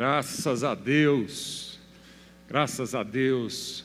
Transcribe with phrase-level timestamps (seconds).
[0.00, 1.78] Graças a Deus,
[2.48, 3.84] graças a Deus.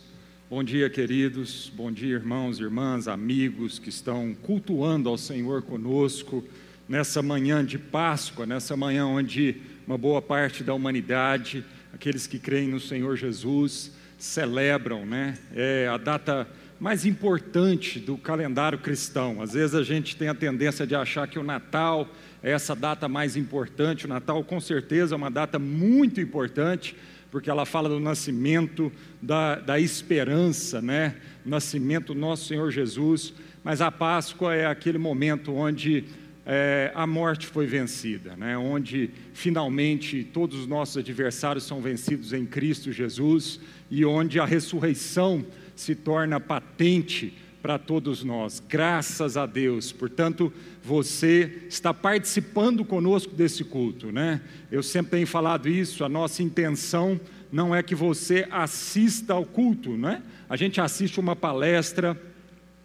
[0.50, 6.42] Bom dia, queridos, bom dia, irmãos, irmãs, amigos que estão cultuando ao Senhor conosco
[6.88, 12.70] nessa manhã de Páscoa, nessa manhã onde uma boa parte da humanidade, aqueles que creem
[12.70, 15.38] no Senhor Jesus, celebram, né?
[15.54, 16.48] É a data
[16.80, 19.42] mais importante do calendário cristão.
[19.42, 22.08] Às vezes a gente tem a tendência de achar que o Natal
[22.44, 24.06] é essa data mais importante.
[24.06, 26.96] O Natal, com certeza, é uma data muito importante,
[27.32, 28.92] porque ela fala do nascimento,
[29.22, 31.16] da, da esperança, né?
[31.46, 33.34] nascimento do nosso Senhor Jesus.
[33.64, 36.04] Mas a Páscoa é aquele momento onde
[36.46, 38.58] é, a morte foi vencida, né?
[38.58, 45.44] onde finalmente todos os nossos adversários são vencidos em Cristo Jesus e onde a ressurreição
[45.76, 49.92] se torna patente para todos nós, graças a Deus.
[49.92, 54.40] Portanto, você está participando conosco desse culto, né?
[54.72, 57.20] Eu sempre tenho falado isso, a nossa intenção
[57.52, 60.22] não é que você assista ao culto, né?
[60.48, 62.16] A gente assiste uma palestra,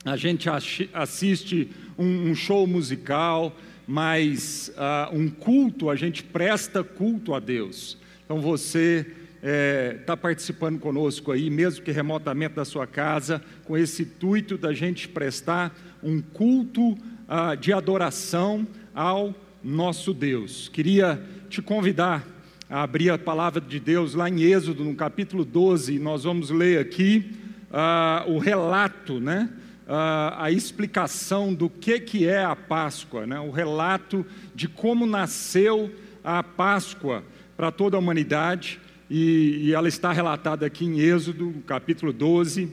[0.02, 0.48] a gente
[0.94, 3.54] assiste um, show musical,
[3.86, 7.98] mas uh, um culto, a gente presta culto a Deus.
[8.24, 9.06] Então você
[9.40, 14.58] está é, tá participando conosco aí, mesmo que remotamente da sua casa, com esse intuito
[14.58, 20.68] da gente prestar um culto ah, de adoração ao nosso Deus.
[20.68, 22.26] Queria te convidar
[22.68, 26.78] a abrir a palavra de Deus lá em Êxodo, no capítulo 12, nós vamos ler
[26.78, 27.32] aqui
[27.72, 29.48] ah, o relato, né?
[29.88, 33.40] Ah, a explicação do que, que é a Páscoa, né?
[33.40, 35.90] o relato de como nasceu
[36.22, 37.24] a Páscoa
[37.56, 38.78] para toda a humanidade
[39.10, 42.70] e, e ela está relatada aqui em Êxodo, capítulo 12.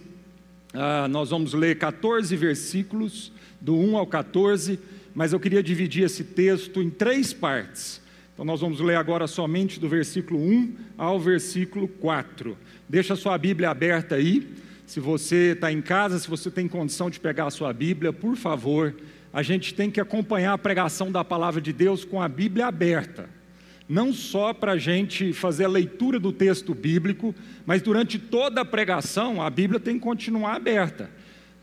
[0.71, 4.79] Ah, nós vamos ler 14 versículos, do 1 ao 14,
[5.15, 7.99] mas eu queria dividir esse texto em três partes.
[8.31, 12.55] Então nós vamos ler agora somente do versículo 1 ao versículo 4.
[12.87, 14.47] Deixa a sua Bíblia aberta aí.
[14.85, 18.35] Se você está em casa, se você tem condição de pegar a sua Bíblia, por
[18.35, 18.93] favor,
[19.33, 23.36] a gente tem que acompanhar a pregação da palavra de Deus com a Bíblia aberta
[23.87, 27.33] não só para a gente fazer a leitura do texto bíblico,
[27.65, 31.09] mas durante toda a pregação a Bíblia tem que continuar aberta.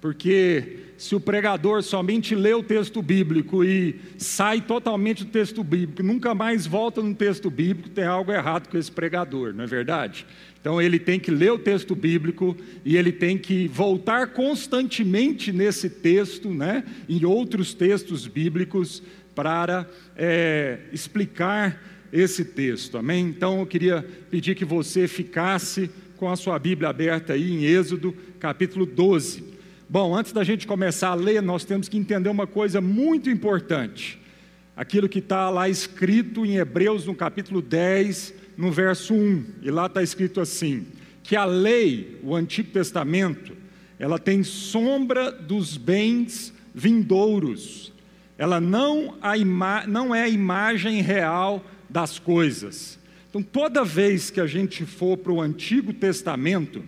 [0.01, 6.03] Porque se o pregador somente lê o texto bíblico e sai totalmente do texto bíblico,
[6.03, 10.27] nunca mais volta no texto bíblico, tem algo errado com esse pregador, não é verdade?
[10.61, 15.89] Então ele tem que ler o texto bíblico e ele tem que voltar constantemente nesse
[15.89, 19.03] texto, né, em outros textos bíblicos,
[19.34, 23.27] para é, explicar esse texto, amém?
[23.27, 28.15] Então eu queria pedir que você ficasse com a sua Bíblia aberta aí em Êxodo,
[28.39, 29.43] capítulo 12.
[29.89, 34.17] Bom, antes da gente começar a ler, nós temos que entender uma coisa muito importante.
[34.77, 39.87] Aquilo que está lá escrito em Hebreus, no capítulo 10, no verso 1, e lá
[39.87, 40.87] está escrito assim:
[41.21, 43.57] que a lei, o Antigo Testamento,
[43.99, 47.93] ela tem sombra dos bens vindouros,
[48.39, 49.35] ela não, a
[49.89, 52.99] não é a imagem real das coisas.
[53.31, 56.82] Então, toda vez que a gente for para o Antigo Testamento,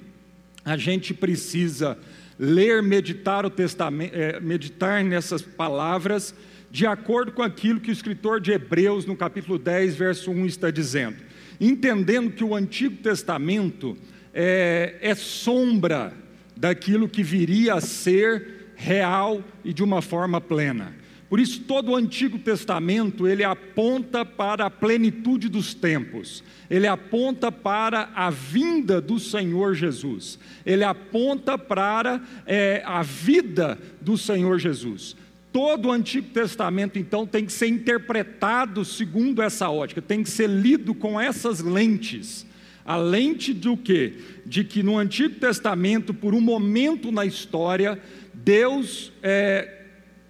[0.65, 1.97] a gente precisa
[2.37, 6.35] ler, meditar, o testamento, é, meditar nessas palavras
[6.73, 10.73] de acordo com aquilo que o escritor de Hebreus, no capítulo 10, verso 1, está
[10.73, 11.19] dizendo.
[11.61, 13.97] Entendendo que o Antigo Testamento
[14.35, 16.13] é, é sombra
[16.57, 21.06] daquilo que viria a ser real e de uma forma plena.
[21.29, 26.45] Por isso todo o Antigo Testamento ele aponta para a plenitude dos tempos.
[26.71, 30.39] Ele aponta para a vinda do Senhor Jesus.
[30.65, 35.17] Ele aponta para é, a vida do Senhor Jesus.
[35.53, 40.49] Todo o Antigo Testamento, então, tem que ser interpretado segundo essa ótica, tem que ser
[40.49, 42.47] lido com essas lentes.
[42.85, 44.13] A lente do quê?
[44.45, 47.99] De que no Antigo Testamento, por um momento na história,
[48.33, 49.76] Deus é,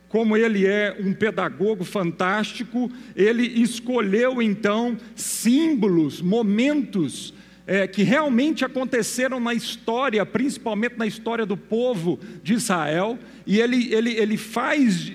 [0.08, 7.34] como ele é um pedagogo fantástico, ele escolheu então símbolos, momentos
[7.66, 13.92] é, que realmente aconteceram na história, principalmente na história do povo de Israel, e ele,
[13.92, 15.10] ele, ele faz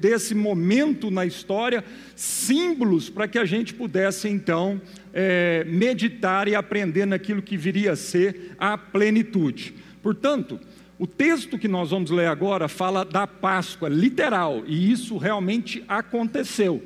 [0.00, 1.84] desse momento na história
[2.16, 4.80] símbolos para que a gente pudesse então
[5.12, 9.74] é, meditar e aprender naquilo que viria a ser a plenitude.
[10.02, 10.58] Portanto,
[11.00, 16.82] o texto que nós vamos ler agora fala da Páscoa, literal, e isso realmente aconteceu.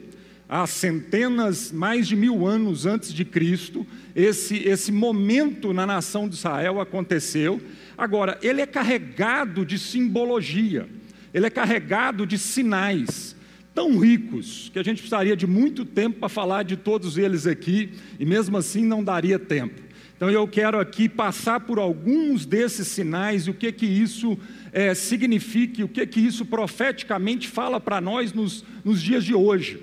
[0.48, 3.84] Há centenas, mais de mil anos antes de Cristo,
[4.14, 7.60] esse, esse momento na nação de Israel aconteceu.
[7.98, 10.88] Agora, ele é carregado de simbologia,
[11.34, 13.34] ele é carregado de sinais.
[13.74, 17.90] tão ricos que a gente precisaria de muito tempo para falar de todos eles aqui
[18.20, 19.82] e mesmo assim não daria tempo.
[20.24, 24.38] Então eu quero aqui passar por alguns desses sinais e o que que isso
[24.72, 29.82] é, significa, o que que isso profeticamente fala para nós nos, nos dias de hoje.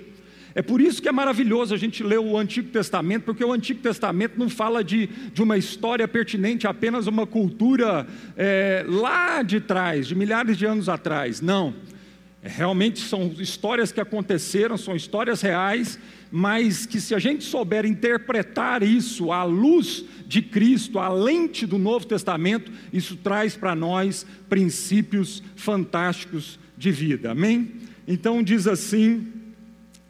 [0.52, 3.80] É por isso que é maravilhoso a gente ler o Antigo Testamento, porque o Antigo
[3.80, 8.04] Testamento não fala de, de uma história pertinente apenas uma cultura
[8.36, 11.40] é, lá de trás, de milhares de anos atrás.
[11.40, 11.72] Não.
[12.42, 15.96] Realmente são histórias que aconteceram, são histórias reais,
[16.30, 21.78] mas que se a gente souber interpretar isso à luz de Cristo, à lente do
[21.78, 27.30] Novo Testamento, isso traz para nós princípios fantásticos de vida.
[27.30, 27.74] Amém?
[28.08, 29.28] Então diz assim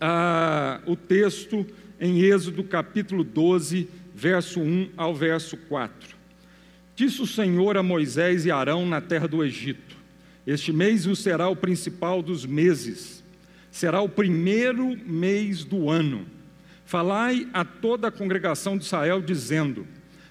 [0.00, 1.66] ah, o texto
[2.00, 6.16] em Êxodo capítulo 12, verso 1 ao verso 4.
[6.96, 9.96] Disse o Senhor a Moisés e Arão na terra do Egito:
[10.46, 13.22] Este mês vos será o principal dos meses,
[13.70, 16.26] será o primeiro mês do ano.
[16.84, 19.86] Falai a toda a congregação de Israel, dizendo: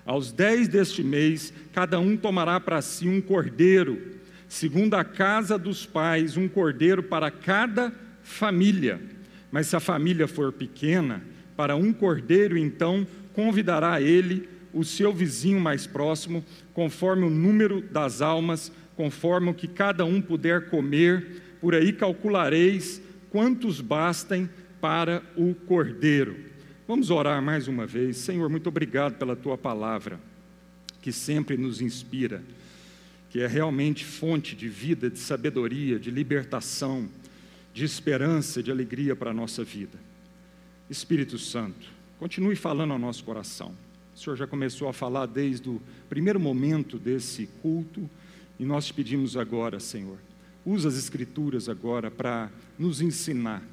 [0.06, 5.86] Aos dez deste mês, cada um tomará para si um cordeiro, segundo a casa dos
[5.86, 9.00] pais, um cordeiro para cada família
[9.52, 11.22] mas se a família for pequena,
[11.58, 16.44] para um cordeiro, então convidará ele o seu vizinho mais próximo,
[16.74, 18.72] conforme o número das almas,
[19.02, 23.02] conforme o que cada um puder comer, por aí calculareis
[23.32, 24.48] quantos bastem
[24.80, 26.38] para o cordeiro.
[26.88, 28.18] Vamos orar mais uma vez.
[28.18, 30.20] Senhor, muito obrigado pela tua palavra,
[31.02, 32.44] que sempre nos inspira,
[33.32, 37.10] que é realmente fonte de vida, de sabedoria, de libertação
[37.74, 39.98] de esperança, de alegria para a nossa vida.
[40.92, 41.88] Espírito Santo,
[42.20, 43.74] continue falando ao nosso coração.
[44.14, 48.08] O Senhor já começou a falar desde o primeiro momento desse culto
[48.62, 50.20] e nós te pedimos agora, Senhor,
[50.64, 53.64] usa as Escrituras agora para nos ensinar.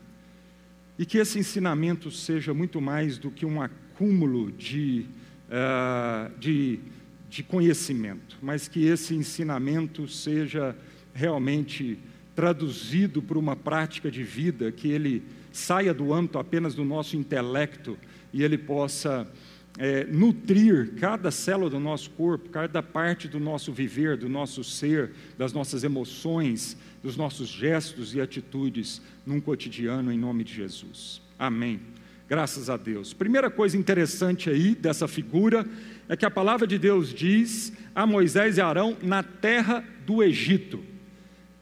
[0.99, 5.05] E que esse ensinamento seja muito mais do que um acúmulo de,
[5.51, 6.81] uh, de,
[7.29, 10.75] de conhecimento, mas que esse ensinamento seja
[11.13, 11.99] realmente
[12.35, 17.99] traduzido por uma prática de vida, que ele saia do âmbito apenas do nosso intelecto
[18.33, 19.31] e ele possa
[19.79, 25.13] é, nutrir cada célula do nosso corpo, cada parte do nosso viver, do nosso ser,
[25.39, 31.23] das nossas emoções, dos nossos gestos e atitudes num cotidiano em nome de Jesus.
[31.39, 31.81] Amém.
[32.29, 33.15] Graças a Deus.
[33.15, 35.65] Primeira coisa interessante aí dessa figura
[36.09, 40.83] é que a palavra de Deus diz a Moisés e Arão na terra do Egito.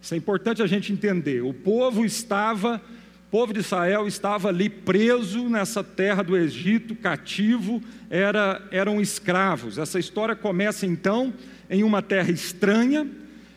[0.00, 1.42] Isso é importante a gente entender.
[1.42, 2.80] O povo estava,
[3.26, 9.78] o povo de Israel estava ali preso nessa terra do Egito, cativo, era, eram escravos.
[9.78, 11.34] Essa história começa então
[11.68, 13.04] em uma terra estranha,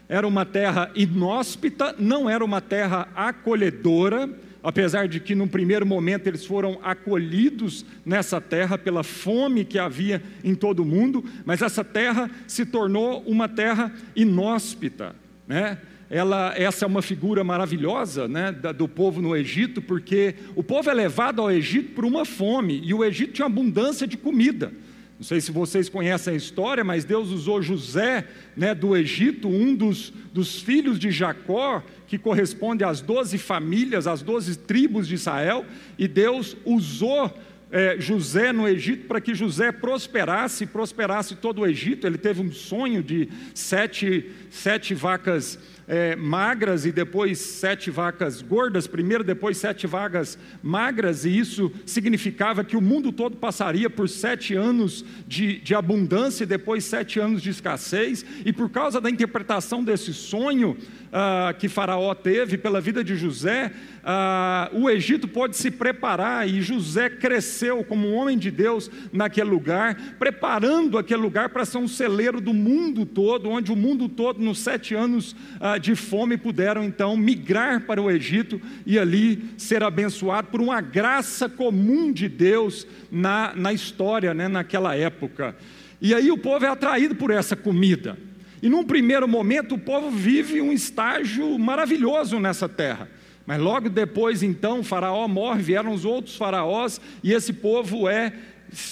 [0.10, 4.28] era uma terra inóspita, não era uma terra acolhedora,
[4.64, 10.20] apesar de que, num primeiro momento, eles foram acolhidos nessa terra pela fome que havia
[10.44, 15.16] em todo o mundo, mas essa terra se tornou uma terra inóspita,
[15.48, 15.78] né?
[16.10, 20.94] Ela, essa é uma figura maravilhosa né, do povo no Egito, porque o povo é
[20.94, 24.74] levado ao Egito por uma fome, e o Egito tinha abundância de comida.
[25.20, 28.26] Não sei se vocês conhecem a história, mas Deus usou José
[28.56, 34.22] né, do Egito, um dos, dos filhos de Jacó, que corresponde às doze famílias, às
[34.22, 35.66] doze tribos de Israel,
[35.98, 37.38] e Deus usou
[37.72, 42.08] é, José no Egito para que José prosperasse, prosperasse todo o Egito.
[42.08, 45.60] Ele teve um sonho de sete, sete vacas
[45.90, 52.64] é, magras e depois sete vacas gordas, primeiro, depois sete vacas magras, e isso significava
[52.64, 57.42] que o mundo todo passaria por sete anos de, de abundância e depois sete anos
[57.42, 60.78] de escassez, e por causa da interpretação desse sonho
[61.12, 63.72] ah, que Faraó teve pela vida de José,
[64.04, 69.50] ah, o Egito pode se preparar, e José cresceu como um homem de Deus naquele
[69.50, 74.42] lugar, preparando aquele lugar para ser um celeiro do mundo todo, onde o mundo todo,
[74.42, 79.84] nos sete anos ah, de fome, puderam então migrar para o Egito e ali ser
[79.84, 85.56] abençoado por uma graça comum de Deus na, na história, né, naquela época.
[86.02, 88.18] E aí o povo é atraído por essa comida.
[88.62, 93.10] E num primeiro momento o povo vive um estágio maravilhoso nessa terra.
[93.46, 98.32] Mas logo depois, então, faraó morre, vieram os outros faraós, e esse povo é,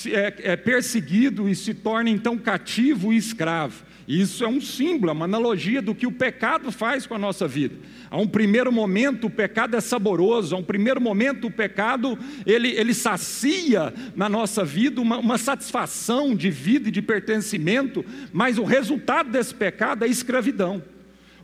[0.08, 3.84] é, é perseguido e se torna então cativo e escravo.
[4.08, 7.46] Isso é um símbolo, é uma analogia do que o pecado faz com a nossa
[7.46, 7.76] vida.
[8.10, 12.70] A um primeiro momento o pecado é saboroso, a um primeiro momento o pecado ele,
[12.70, 18.64] ele sacia na nossa vida uma, uma satisfação de vida e de pertencimento, mas o
[18.64, 20.82] resultado desse pecado é escravidão.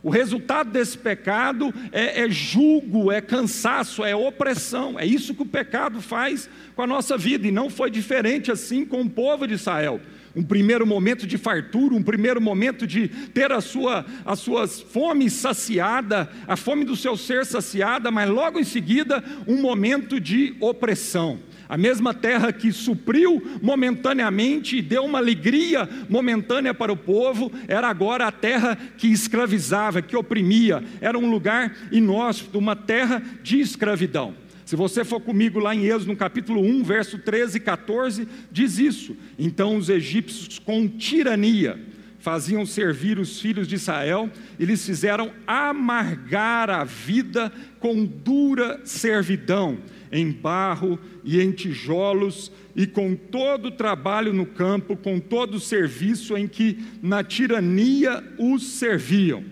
[0.02, 4.98] O resultado desse pecado é, é julgo, é cansaço, é opressão.
[4.98, 8.86] É isso que o pecado faz com a nossa vida, e não foi diferente assim
[8.86, 10.00] com o povo de Israel
[10.34, 15.32] um primeiro momento de fartura, um primeiro momento de ter a sua, as suas fomes
[15.32, 21.38] saciada, a fome do seu ser saciada, mas logo em seguida um momento de opressão.
[21.68, 27.88] A mesma terra que supriu momentaneamente e deu uma alegria momentânea para o povo, era
[27.88, 34.34] agora a terra que escravizava, que oprimia, era um lugar inóspito, uma terra de escravidão.
[34.64, 38.78] Se você for comigo lá em Êxodo, no capítulo 1, verso 13 e 14, diz
[38.78, 39.16] isso.
[39.38, 41.78] Então os egípcios, com tirania,
[42.18, 49.76] faziam servir os filhos de Israel, e lhes fizeram amargar a vida com dura servidão,
[50.10, 55.60] em barro e em tijolos, e com todo o trabalho no campo, com todo o
[55.60, 59.44] serviço em que na tirania os serviam.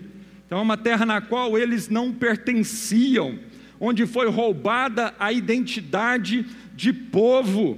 [0.47, 3.37] Então, é uma terra na qual eles não pertenciam
[3.85, 7.77] onde foi roubada a identidade de povo.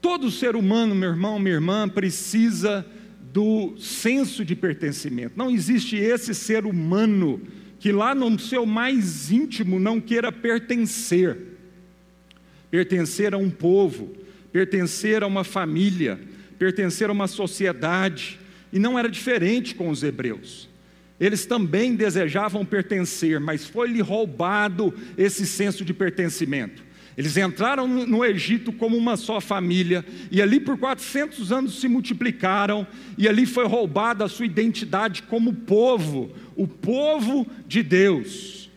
[0.00, 2.86] Todo ser humano, meu irmão, minha irmã, precisa
[3.30, 5.34] do senso de pertencimento.
[5.36, 7.38] Não existe esse ser humano
[7.78, 11.36] que lá no seu mais íntimo não queira pertencer.
[12.70, 14.16] Pertencer a um povo,
[14.50, 16.18] pertencer a uma família,
[16.58, 18.40] pertencer a uma sociedade.
[18.72, 20.67] E não era diferente com os hebreus.
[21.20, 26.86] Eles também desejavam pertencer, mas foi-lhe roubado esse senso de pertencimento.
[27.16, 32.86] Eles entraram no Egito como uma só família, e ali por 400 anos se multiplicaram,
[33.16, 38.70] e ali foi roubada a sua identidade como povo, o povo de Deus.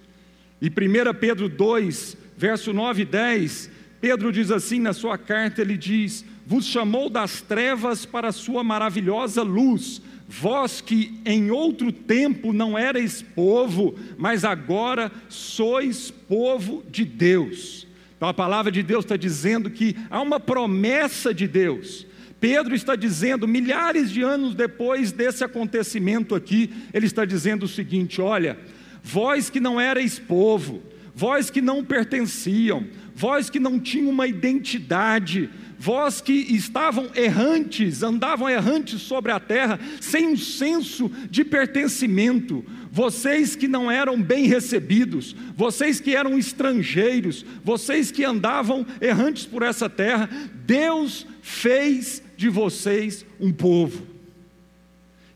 [0.60, 0.72] E 1
[1.20, 3.70] Pedro 2, verso 9 e 10,
[4.02, 8.64] Pedro diz assim na sua carta: ele diz: Vos chamou das trevas para a sua
[8.64, 10.02] maravilhosa luz
[10.34, 17.86] Vós que em outro tempo não erais povo, mas agora sois povo de Deus.
[18.16, 22.08] Então a palavra de Deus está dizendo que há uma promessa de Deus.
[22.40, 28.22] Pedro está dizendo, milhares de anos depois desse acontecimento aqui, ele está dizendo o seguinte:
[28.22, 28.58] olha,
[29.04, 30.82] vós que não erais povo,
[31.14, 35.50] vós que não pertenciam, vós que não tinham uma identidade,
[35.82, 43.56] vós que estavam errantes, andavam errantes sobre a terra, sem um senso de pertencimento, vocês
[43.56, 49.90] que não eram bem recebidos, vocês que eram estrangeiros, vocês que andavam errantes por essa
[49.90, 50.30] terra,
[50.68, 54.06] Deus fez de vocês um povo.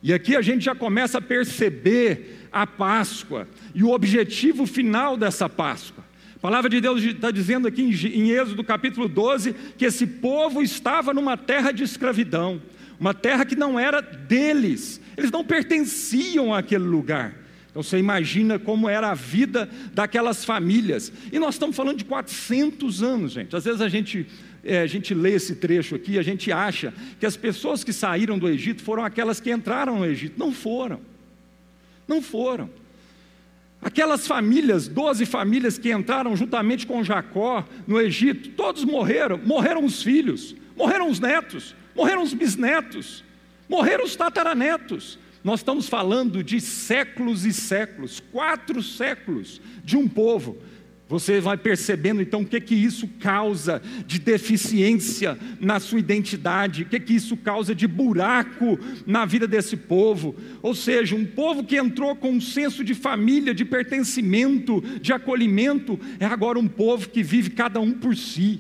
[0.03, 5.49] E aqui a gente já começa a perceber a Páscoa e o objetivo final dessa
[5.49, 6.04] Páscoa.
[6.45, 11.11] A palavra de Deus está dizendo aqui em Êxodo capítulo 12 que esse povo estava
[11.11, 12.61] numa terra de escravidão,
[12.99, 17.35] uma terra que não era deles, eles não pertenciam àquele lugar.
[17.71, 21.11] Então você imagina como era a vida daquelas famílias.
[21.31, 23.55] E nós estamos falando de 400 anos, gente.
[23.55, 24.27] Às vezes a gente,
[24.63, 28.37] é, a gente lê esse trecho aqui a gente acha que as pessoas que saíram
[28.37, 30.37] do Egito foram aquelas que entraram no Egito.
[30.37, 31.01] Não foram.
[32.07, 32.69] Não foram.
[33.82, 39.38] Aquelas famílias, doze famílias que entraram juntamente com Jacó no Egito, todos morreram.
[39.38, 43.24] Morreram os filhos, morreram os netos, morreram os bisnetos,
[43.70, 45.20] morreram os tataranetos.
[45.44, 50.58] Nós estamos falando de séculos e séculos, quatro séculos de um povo
[51.07, 56.85] você vai percebendo então o que que isso causa de deficiência na sua identidade, o
[56.85, 60.35] que que isso causa de buraco na vida desse povo.
[60.62, 66.00] Ou seja, um povo que entrou com um senso de família, de pertencimento, de acolhimento,
[66.19, 68.59] é agora um povo que vive cada um por si.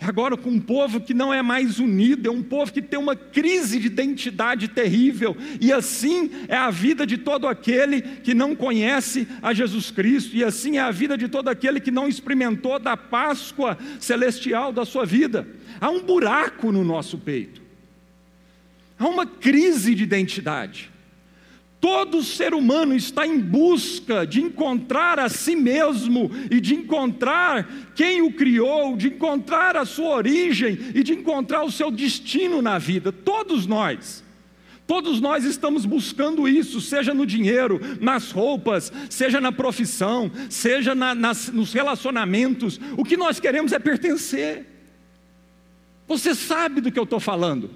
[0.00, 3.16] Agora, com um povo que não é mais unido, é um povo que tem uma
[3.16, 9.26] crise de identidade terrível, e assim é a vida de todo aquele que não conhece
[9.42, 12.96] a Jesus Cristo, e assim é a vida de todo aquele que não experimentou da
[12.96, 15.48] Páscoa celestial da sua vida.
[15.80, 17.60] Há um buraco no nosso peito,
[18.96, 20.90] há uma crise de identidade.
[21.80, 28.20] Todo ser humano está em busca de encontrar a si mesmo e de encontrar quem
[28.20, 33.12] o criou, de encontrar a sua origem e de encontrar o seu destino na vida.
[33.12, 34.24] Todos nós.
[34.88, 41.14] Todos nós estamos buscando isso, seja no dinheiro, nas roupas, seja na profissão, seja na,
[41.14, 42.80] nas, nos relacionamentos.
[42.96, 44.66] O que nós queremos é pertencer.
[46.08, 47.70] Você sabe do que eu estou falando.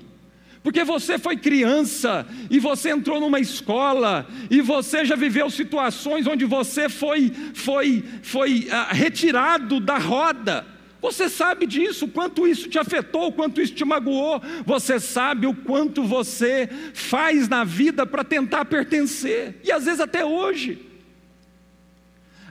[0.62, 6.44] Porque você foi criança e você entrou numa escola e você já viveu situações onde
[6.44, 10.64] você foi foi foi ah, retirado da roda.
[11.00, 14.40] Você sabe disso, quanto isso te afetou, quanto isso te magoou.
[14.64, 19.60] Você sabe o quanto você faz na vida para tentar pertencer.
[19.64, 20.88] E às vezes até hoje.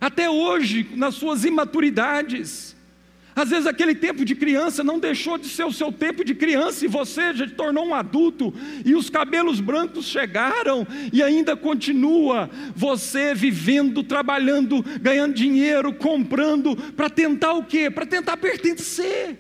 [0.01, 2.75] Até hoje, nas suas imaturidades.
[3.33, 6.83] Às vezes aquele tempo de criança não deixou de ser o seu tempo de criança
[6.83, 8.53] e você já se tornou um adulto
[8.85, 17.09] e os cabelos brancos chegaram e ainda continua você vivendo, trabalhando, ganhando dinheiro, comprando para
[17.09, 17.89] tentar o quê?
[17.89, 19.38] Para tentar pertencer,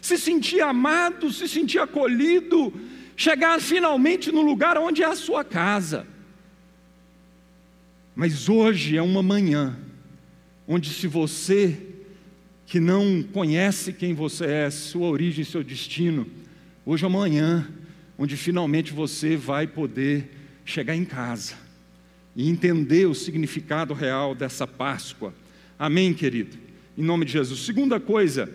[0.00, 2.72] se sentir amado, se sentir acolhido,
[3.14, 6.06] chegar finalmente no lugar onde é a sua casa.
[8.16, 9.76] Mas hoje é uma manhã
[10.66, 11.93] onde se você
[12.74, 16.26] que não conhece quem você é, sua origem, seu destino,
[16.84, 17.68] hoje ou amanhã,
[18.18, 20.28] onde finalmente você vai poder
[20.64, 21.54] chegar em casa
[22.34, 25.32] e entender o significado real dessa Páscoa.
[25.78, 26.56] Amém, querido?
[26.98, 27.60] Em nome de Jesus.
[27.60, 28.52] Segunda coisa,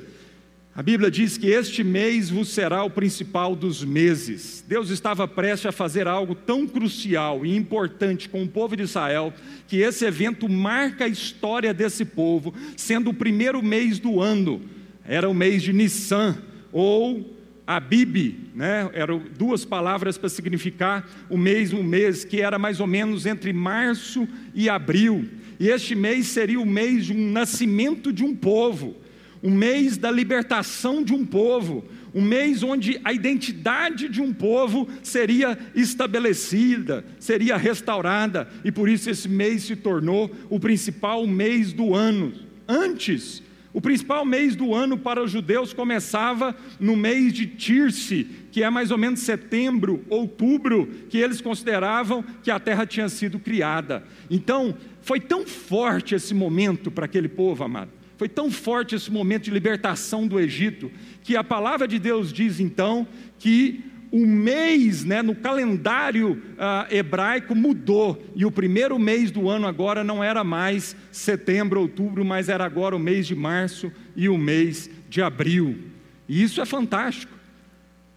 [0.79, 4.63] a Bíblia diz que este mês vos será o principal dos meses.
[4.65, 9.33] Deus estava prestes a fazer algo tão crucial e importante com o povo de Israel,
[9.67, 14.61] que esse evento marca a história desse povo, sendo o primeiro mês do ano.
[15.05, 16.37] Era o mês de Nissan,
[16.71, 18.89] ou Abib, né?
[18.93, 24.25] eram duas palavras para significar o um mês que era mais ou menos entre março
[24.55, 25.27] e abril.
[25.59, 28.95] E este mês seria o mês de um nascimento de um povo
[29.41, 34.87] um mês da libertação de um povo, um mês onde a identidade de um povo
[35.01, 41.95] seria estabelecida, seria restaurada, e por isso esse mês se tornou o principal mês do
[41.95, 42.33] ano.
[42.67, 43.41] Antes,
[43.71, 48.69] o principal mês do ano para os judeus começava no mês de Tirce, que é
[48.69, 54.03] mais ou menos setembro, outubro, que eles consideravam que a terra tinha sido criada.
[54.29, 59.43] Então, foi tão forte esse momento para aquele povo, amado foi tão forte esse momento
[59.43, 60.91] de libertação do Egito,
[61.23, 63.07] que a palavra de Deus diz então
[63.39, 69.65] que o mês, né, no calendário uh, hebraico mudou, e o primeiro mês do ano
[69.65, 74.37] agora não era mais setembro, outubro, mas era agora o mês de março e o
[74.37, 75.79] mês de abril.
[76.27, 77.31] E isso é fantástico,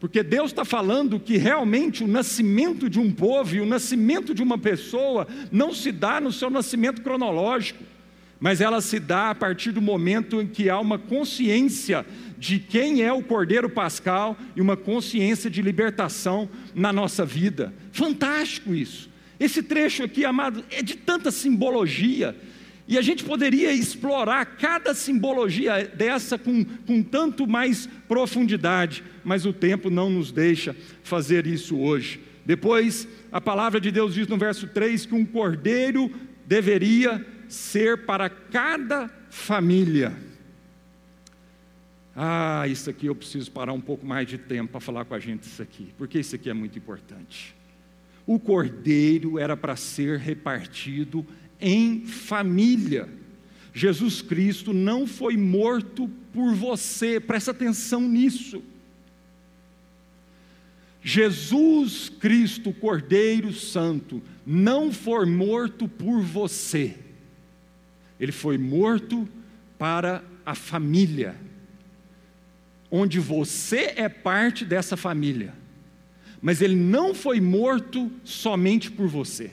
[0.00, 4.42] porque Deus está falando que realmente o nascimento de um povo e o nascimento de
[4.42, 7.91] uma pessoa não se dá no seu nascimento cronológico
[8.42, 12.05] mas ela se dá a partir do momento em que há uma consciência
[12.37, 17.72] de quem é o Cordeiro Pascal e uma consciência de libertação na nossa vida.
[17.92, 19.09] Fantástico isso.
[19.38, 22.37] Esse trecho aqui, amado, é de tanta simbologia.
[22.88, 29.52] E a gente poderia explorar cada simbologia dessa com, com tanto mais profundidade, mas o
[29.52, 30.74] tempo não nos deixa
[31.05, 32.20] fazer isso hoje.
[32.44, 36.11] Depois, a palavra de Deus diz no verso 3 que um cordeiro
[36.44, 40.16] deveria ser para cada família.
[42.16, 45.18] Ah, isso aqui eu preciso parar um pouco mais de tempo para falar com a
[45.18, 47.54] gente isso aqui, porque isso aqui é muito importante.
[48.26, 51.26] O cordeiro era para ser repartido
[51.60, 53.08] em família.
[53.74, 58.62] Jesus Cristo não foi morto por você, presta atenção nisso.
[61.02, 67.01] Jesus Cristo, Cordeiro Santo, não foi morto por você
[68.22, 69.28] ele foi morto
[69.76, 71.35] para a família,
[72.88, 75.52] onde você é parte dessa família,
[76.40, 79.50] mas ele não foi morto somente por você.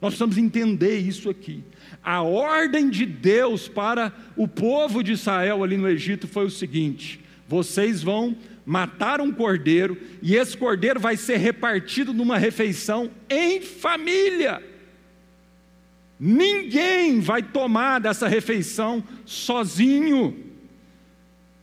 [0.00, 1.62] Nós precisamos entender isso aqui.
[2.02, 7.20] A ordem de Deus para o povo de Israel ali no Egito foi o seguinte:
[7.46, 14.73] vocês vão matar um cordeiro, e esse cordeiro vai ser repartido numa refeição em família.
[16.26, 20.34] Ninguém vai tomar dessa refeição sozinho.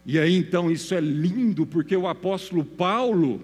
[0.06, 3.42] E aí então isso é lindo, porque o apóstolo Paulo,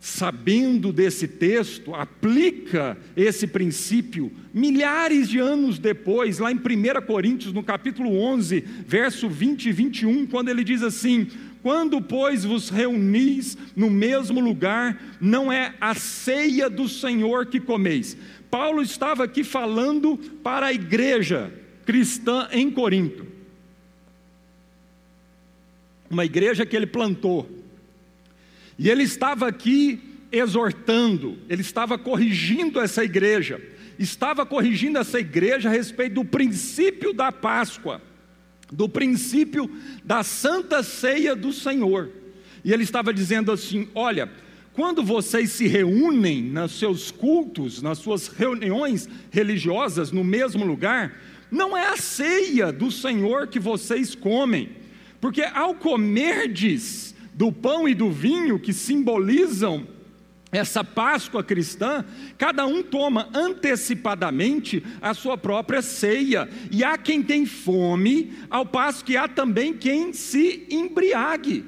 [0.00, 7.62] sabendo desse texto, aplica esse princípio milhares de anos depois, lá em 1 Coríntios, no
[7.62, 11.28] capítulo 11, verso 20 e 21, quando ele diz assim:
[11.62, 18.16] quando, pois, vos reunis no mesmo lugar, não é a ceia do Senhor que comeis,
[18.50, 21.52] Paulo estava aqui falando para a igreja
[21.84, 23.26] cristã em Corinto.
[26.10, 27.59] Uma igreja que ele plantou.
[28.80, 30.00] E ele estava aqui
[30.32, 33.60] exortando, ele estava corrigindo essa igreja,
[33.98, 38.00] estava corrigindo essa igreja a respeito do princípio da Páscoa,
[38.72, 39.70] do princípio
[40.02, 42.08] da santa ceia do Senhor.
[42.64, 44.32] E ele estava dizendo assim: olha,
[44.72, 51.76] quando vocês se reúnem nos seus cultos, nas suas reuniões religiosas no mesmo lugar, não
[51.76, 54.70] é a ceia do Senhor que vocês comem,
[55.20, 57.09] Porque ao comerdes
[57.40, 59.86] do pão e do vinho que simbolizam
[60.52, 62.04] essa Páscoa cristã,
[62.36, 69.02] cada um toma antecipadamente a sua própria ceia, e há quem tem fome, ao passo
[69.02, 71.64] que há também quem se embriague.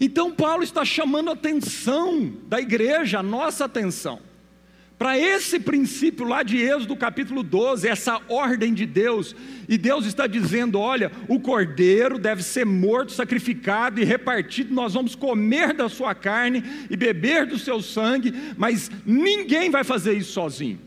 [0.00, 4.18] Então, Paulo está chamando a atenção da igreja, a nossa atenção,
[4.98, 9.36] para esse princípio lá de Êxodo capítulo 12, essa ordem de Deus,
[9.68, 15.14] e Deus está dizendo: olha, o cordeiro deve ser morto, sacrificado e repartido, nós vamos
[15.14, 20.85] comer da sua carne e beber do seu sangue, mas ninguém vai fazer isso sozinho.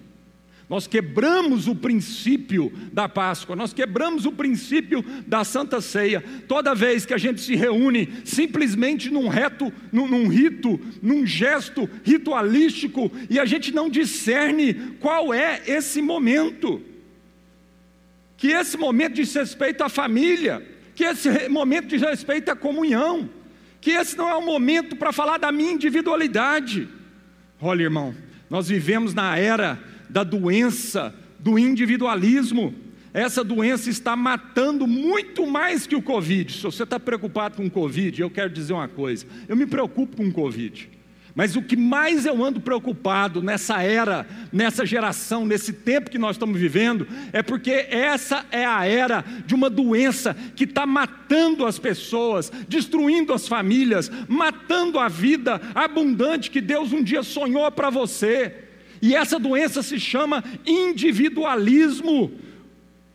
[0.70, 6.24] Nós quebramos o princípio da Páscoa, nós quebramos o princípio da Santa Ceia.
[6.48, 11.90] Toda vez que a gente se reúne simplesmente num, reto, num, num rito, num gesto
[12.04, 16.80] ritualístico, e a gente não discerne qual é esse momento.
[18.38, 23.28] Que esse momento diz respeito à família, que esse momento diz respeito à comunhão,
[23.82, 26.88] que esse não é um momento para falar da minha individualidade.
[27.60, 28.14] Olha, irmão,
[28.52, 32.74] nós vivemos na era da doença, do individualismo.
[33.14, 36.52] Essa doença está matando muito mais que o Covid.
[36.54, 40.18] Se você está preocupado com o Covid, eu quero dizer uma coisa: eu me preocupo
[40.18, 40.90] com o Covid.
[41.36, 46.36] Mas o que mais eu ando preocupado nessa era, nessa geração, nesse tempo que nós
[46.36, 51.80] estamos vivendo, é porque essa é a era de uma doença que está matando as
[51.80, 58.69] pessoas, destruindo as famílias, matando a vida abundante que Deus um dia sonhou para você.
[59.02, 62.32] E essa doença se chama individualismo.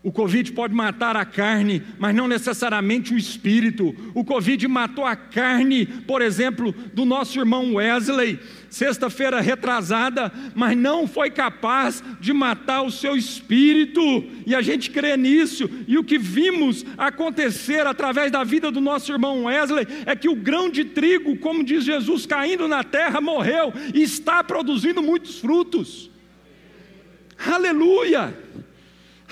[0.05, 3.97] O Covid pode matar a carne, mas não necessariamente o espírito.
[4.13, 8.39] O Covid matou a carne, por exemplo, do nosso irmão Wesley,
[8.69, 14.03] sexta-feira retrasada, mas não foi capaz de matar o seu espírito.
[14.47, 15.71] E a gente crê nisso.
[15.89, 20.37] E o que vimos acontecer através da vida do nosso irmão Wesley é que o
[20.37, 26.11] grão de trigo, como diz Jesus, caindo na terra, morreu e está produzindo muitos frutos.
[27.39, 28.45] Aleluia!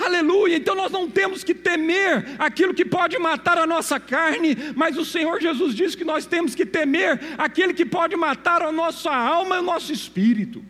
[0.05, 0.57] Aleluia!
[0.57, 5.05] Então nós não temos que temer aquilo que pode matar a nossa carne, mas o
[5.05, 9.57] Senhor Jesus diz que nós temos que temer aquele que pode matar a nossa alma
[9.57, 10.65] e o nosso espírito.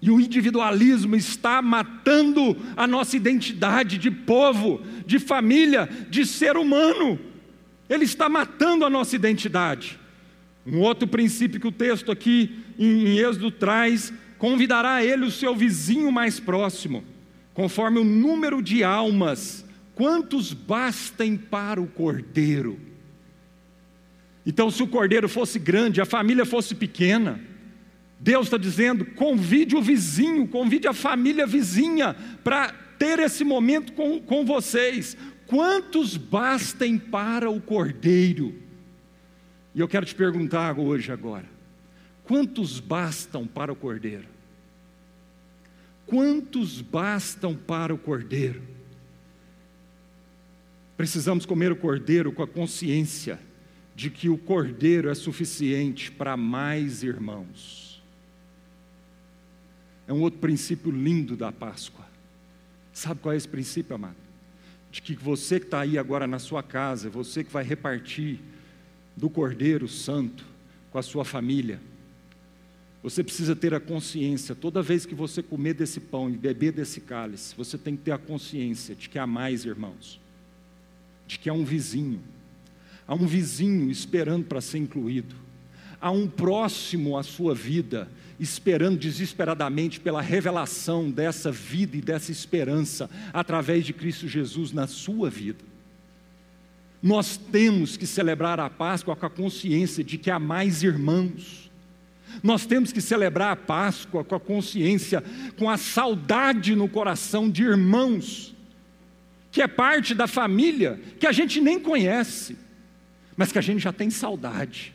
[0.00, 7.18] E o individualismo está matando a nossa identidade de povo, de família, de ser humano.
[7.88, 9.98] Ele está matando a nossa identidade.
[10.64, 14.12] Um outro princípio que o texto aqui em Êxodo traz
[14.42, 17.04] convidará ele o seu vizinho mais próximo,
[17.54, 22.76] conforme o número de almas, quantos bastem para o cordeiro.
[24.44, 27.40] Então, se o cordeiro fosse grande, a família fosse pequena,
[28.18, 34.20] Deus está dizendo: convide o vizinho, convide a família vizinha para ter esse momento com,
[34.20, 35.16] com vocês.
[35.46, 38.52] Quantos bastem para o cordeiro?
[39.72, 41.48] E eu quero te perguntar hoje, agora:
[42.24, 44.31] quantos bastam para o cordeiro?
[46.12, 48.62] Quantos bastam para o cordeiro?
[50.94, 53.40] Precisamos comer o cordeiro com a consciência
[53.96, 58.02] de que o cordeiro é suficiente para mais irmãos.
[60.06, 62.04] É um outro princípio lindo da Páscoa.
[62.92, 64.16] Sabe qual é esse princípio, amado?
[64.90, 68.38] De que você que está aí agora na sua casa, você que vai repartir
[69.16, 70.44] do Cordeiro Santo
[70.90, 71.80] com a sua família,
[73.02, 77.00] você precisa ter a consciência, toda vez que você comer desse pão e beber desse
[77.00, 80.20] cálice, você tem que ter a consciência de que há mais irmãos,
[81.26, 82.20] de que há um vizinho,
[83.06, 85.34] há um vizinho esperando para ser incluído,
[86.00, 93.10] há um próximo à sua vida, esperando desesperadamente pela revelação dessa vida e dessa esperança
[93.32, 95.64] através de Cristo Jesus na sua vida.
[97.02, 101.61] Nós temos que celebrar a Páscoa com a consciência de que há mais irmãos
[102.42, 105.22] nós temos que celebrar a Páscoa com a consciência,
[105.56, 108.54] com a saudade no coração de irmãos,
[109.50, 112.56] que é parte da família, que a gente nem conhece,
[113.36, 114.94] mas que a gente já tem saudade,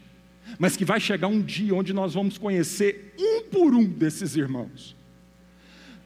[0.58, 4.96] mas que vai chegar um dia onde nós vamos conhecer um por um desses irmãos.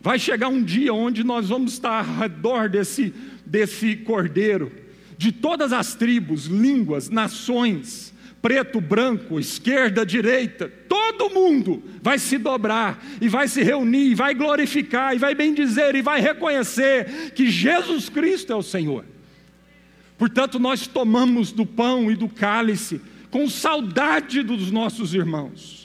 [0.01, 3.13] Vai chegar um dia onde nós vamos estar ao redor desse,
[3.45, 4.71] desse cordeiro,
[5.17, 13.03] de todas as tribos, línguas, nações, preto, branco, esquerda, direita, todo mundo vai se dobrar
[13.21, 18.09] e vai se reunir, e vai glorificar, e vai bendizer, e vai reconhecer que Jesus
[18.09, 19.05] Cristo é o Senhor.
[20.17, 25.80] Portanto, nós tomamos do pão e do cálice com saudade dos nossos irmãos.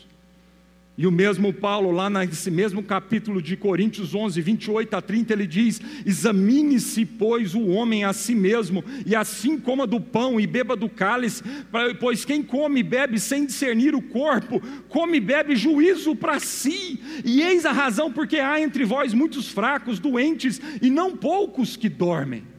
[0.98, 5.46] E o mesmo Paulo, lá nesse mesmo capítulo de Coríntios 11, 28 a 30, ele
[5.46, 10.74] diz: Examine-se, pois, o homem a si mesmo, e assim coma do pão e beba
[10.74, 11.42] do cálice,
[12.00, 16.98] pois quem come e bebe sem discernir o corpo, come e bebe juízo para si.
[17.22, 21.90] E eis a razão porque há entre vós muitos fracos, doentes, e não poucos que
[21.90, 22.55] dormem.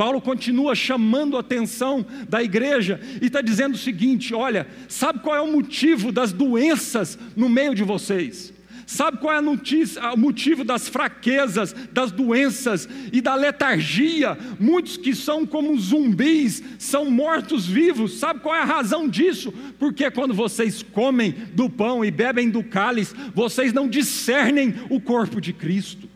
[0.00, 5.36] Paulo continua chamando a atenção da igreja e está dizendo o seguinte: olha, sabe qual
[5.36, 8.50] é o motivo das doenças no meio de vocês?
[8.86, 14.38] Sabe qual é o motivo das fraquezas, das doenças e da letargia?
[14.58, 18.18] Muitos que são como zumbis, são mortos-vivos.
[18.18, 19.52] Sabe qual é a razão disso?
[19.78, 25.42] Porque quando vocês comem do pão e bebem do cálice, vocês não discernem o corpo
[25.42, 26.09] de Cristo.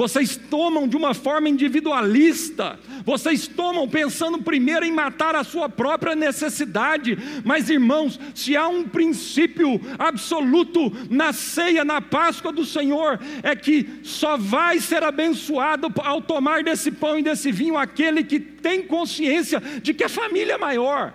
[0.00, 6.16] Vocês tomam de uma forma individualista, vocês tomam pensando primeiro em matar a sua própria
[6.16, 7.18] necessidade.
[7.44, 14.00] Mas, irmãos, se há um princípio absoluto na ceia, na Páscoa do Senhor, é que
[14.02, 19.60] só vai ser abençoado ao tomar desse pão e desse vinho aquele que tem consciência
[19.82, 21.12] de que a família é maior.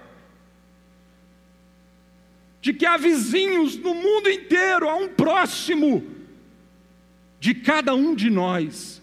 [2.61, 6.14] De que há vizinhos no mundo inteiro, há um próximo
[7.45, 8.99] de cada um de nós,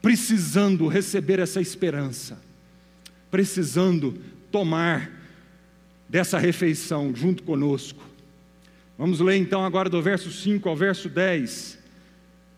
[0.00, 2.40] precisando receber essa esperança,
[3.30, 4.18] precisando
[4.50, 5.10] tomar
[6.08, 8.02] dessa refeição junto conosco.
[8.96, 11.78] Vamos ler então agora do verso 5 ao verso 10.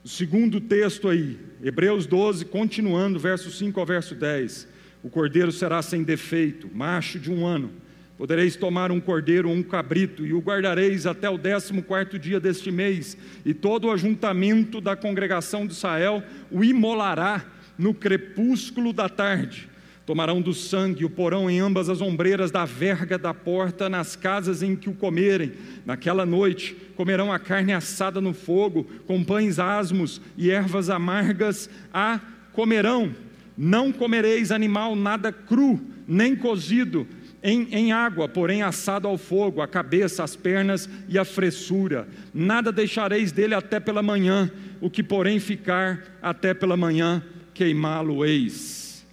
[0.05, 4.69] O segundo texto aí, Hebreus 12, continuando, verso 5 ao verso 10.
[5.03, 7.73] O cordeiro será sem defeito, macho de um ano
[8.21, 12.39] Podereis tomar um cordeiro ou um cabrito, e o guardareis até o décimo quarto dia
[12.39, 17.43] deste mês, e todo o ajuntamento da congregação de Israel o imolará
[17.79, 19.71] no crepúsculo da tarde.
[20.05, 24.63] Tomarão do sangue, o porão em ambas as ombreiras da verga da porta, nas casas
[24.63, 25.53] em que o comerem.
[25.87, 32.21] Naquela noite comerão a carne assada no fogo, com pães asmos e ervas amargas a
[32.53, 33.15] comerão.
[33.57, 37.07] Não comereis animal nada cru, nem cozido,
[37.43, 42.07] em, em, água, porém assado ao fogo, a cabeça, as pernas e a fressura.
[42.35, 44.51] Nada deixareis dele até pela manhã,
[44.81, 47.23] o que porém ficar até pela manhã,
[47.55, 49.07] queimá-lo-eis.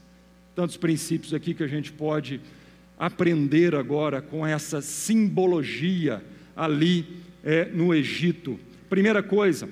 [0.56, 2.42] Tantos princípios aqui que a gente pode
[3.00, 6.22] aprender agora com essa simbologia
[6.56, 7.06] ali
[7.44, 8.60] é, no Egito.
[8.90, 9.70] Primeira coisa,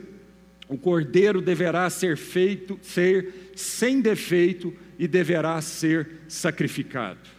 [0.69, 7.34] o cordeiro deverá ser feito, ser sem defeito e deverá ser sacrificado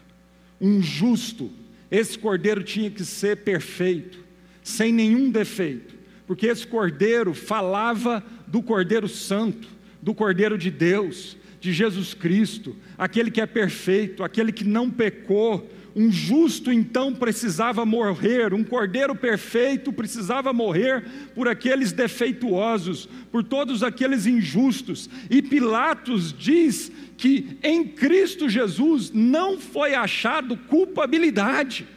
[0.61, 1.51] um justo.
[1.91, 4.19] Esse cordeiro tinha que ser perfeito,
[4.63, 5.95] sem nenhum defeito,
[6.27, 9.69] porque esse cordeiro falava do Cordeiro Santo,
[10.03, 15.69] do Cordeiro de Deus, de Jesus Cristo, aquele que é perfeito, aquele que não pecou,
[15.97, 21.03] um justo então precisava morrer, um cordeiro perfeito precisava morrer
[21.35, 25.09] por aqueles defeituosos, por todos aqueles injustos.
[25.31, 31.89] E Pilatos diz que em Cristo Jesus não foi achado culpabilidade.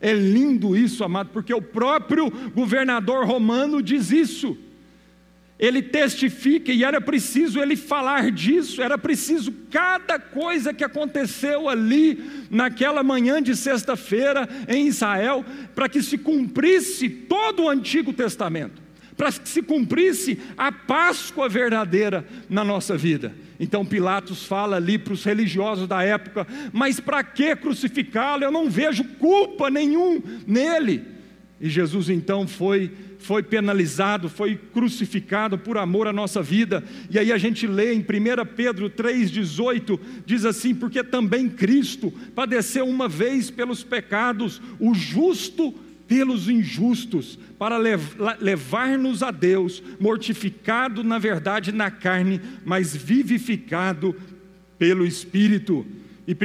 [0.00, 4.56] É lindo isso, amado, porque o próprio governador romano diz isso
[5.60, 12.18] ele testifica e era preciso ele falar disso, era preciso cada coisa que aconteceu ali
[12.50, 15.44] naquela manhã de sexta-feira em Israel,
[15.74, 18.80] para que se cumprisse todo o Antigo Testamento,
[19.18, 23.34] para que se cumprisse a Páscoa verdadeira na nossa vida.
[23.60, 28.44] Então Pilatos fala ali para os religiosos da época: mas para que crucificá-lo?
[28.44, 31.04] Eu não vejo culpa nenhum nele.
[31.60, 32.90] E Jesus então foi
[33.20, 36.82] foi penalizado, foi crucificado por amor à nossa vida.
[37.10, 38.04] E aí a gente lê em 1
[38.56, 45.74] Pedro 3,18, diz assim: Porque também Cristo padeceu uma vez pelos pecados, o justo
[46.08, 47.76] pelos injustos, para
[48.40, 54.16] levar-nos a Deus, mortificado na verdade na carne, mas vivificado
[54.76, 55.86] pelo Espírito.
[56.26, 56.36] E 1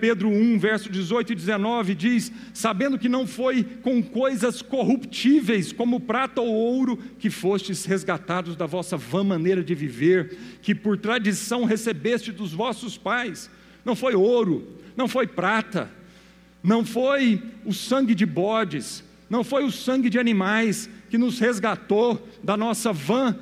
[0.00, 6.00] Pedro 1, verso 18 e 19 diz: Sabendo que não foi com coisas corruptíveis, como
[6.00, 11.64] prata ou ouro, que fostes resgatados da vossa vã maneira de viver, que por tradição
[11.64, 13.50] recebeste dos vossos pais.
[13.84, 14.66] Não foi ouro,
[14.96, 15.90] não foi prata,
[16.62, 22.26] não foi o sangue de bodes, não foi o sangue de animais que nos resgatou
[22.42, 23.36] da nossa vã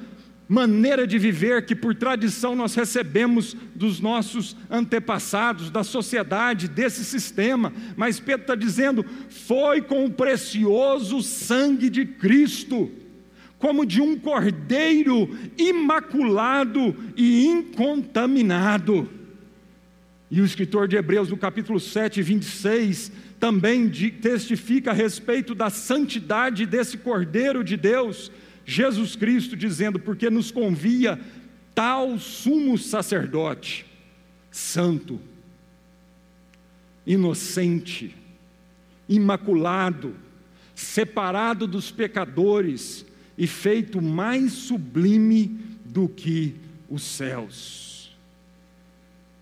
[0.52, 7.72] maneira de viver que por tradição nós recebemos dos nossos antepassados, da sociedade, desse sistema,
[7.96, 12.90] mas Pedro está dizendo: foi com o precioso sangue de Cristo,
[13.58, 19.08] como de um cordeiro imaculado e incontaminado.
[20.30, 23.10] E o escritor de Hebreus, no capítulo 7, 26,
[23.40, 28.30] também testifica a respeito da santidade desse Cordeiro de Deus,
[28.64, 31.20] Jesus Cristo dizendo, porque nos convia
[31.74, 33.86] tal sumo sacerdote,
[34.50, 35.20] santo,
[37.06, 38.14] inocente,
[39.08, 40.14] imaculado,
[40.74, 43.04] separado dos pecadores
[43.36, 46.54] e feito mais sublime do que
[46.88, 48.16] os céus.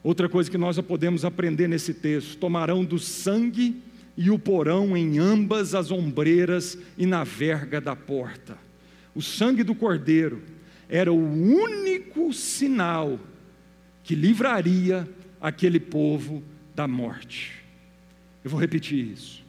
[0.03, 3.83] Outra coisa que nós já podemos aprender nesse texto: tomarão do sangue
[4.17, 8.70] e o porão em ambas as ombreiras e na verga da porta.
[9.15, 10.43] O sangue do cordeiro
[10.89, 13.19] era o único sinal
[14.03, 15.09] que livraria
[15.41, 16.43] aquele povo
[16.75, 17.63] da morte.
[18.43, 19.45] Eu vou repetir isso.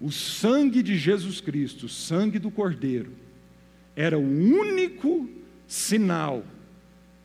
[0.00, 3.12] O sangue de Jesus Cristo, o sangue do Cordeiro,
[3.94, 5.28] era o único
[5.66, 6.44] sinal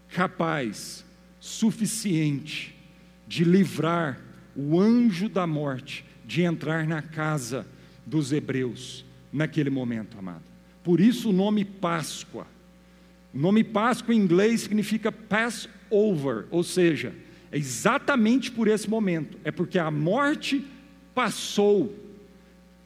[0.10, 1.06] capaz,
[1.40, 2.76] suficiente,
[3.28, 4.22] de livrar
[4.56, 7.66] o anjo da morte de entrar na casa
[8.06, 10.51] dos hebreus naquele momento, amado.
[10.84, 12.48] Por isso o nome Páscoa.
[13.34, 17.14] O nome Páscoa em inglês significa Passover, ou seja,
[17.52, 20.66] é exatamente por esse momento, é porque a morte
[21.14, 21.96] passou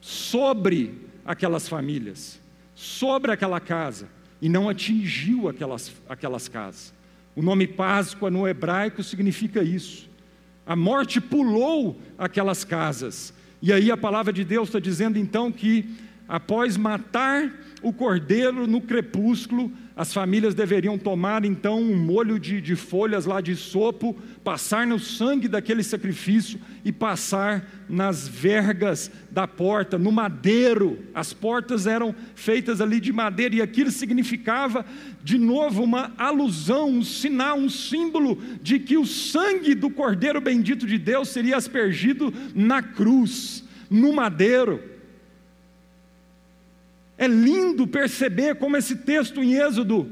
[0.00, 2.40] sobre aquelas famílias,
[2.74, 4.08] sobre aquela casa,
[4.40, 6.94] e não atingiu aquelas, aquelas casas.
[7.34, 10.08] O nome Páscoa no hebraico significa isso.
[10.66, 13.32] A morte pulou aquelas casas.
[13.60, 15.88] E aí a palavra de Deus está dizendo então que
[16.28, 22.74] após matar o cordeiro no crepúsculo, as famílias deveriam tomar então um molho de, de,
[22.76, 29.96] folhas lá de sopo, passar no sangue daquele sacrifício e passar nas vergas da porta,
[29.96, 30.98] no madeiro.
[31.14, 34.84] As portas eram feitas ali de madeira e aquilo significava,
[35.22, 40.86] de novo, uma alusão, um sinal, um símbolo de que o sangue do Cordeiro bendito
[40.86, 44.95] de Deus seria aspergido na cruz, no madeiro.
[47.18, 50.10] É lindo perceber como esse texto em Êxodo,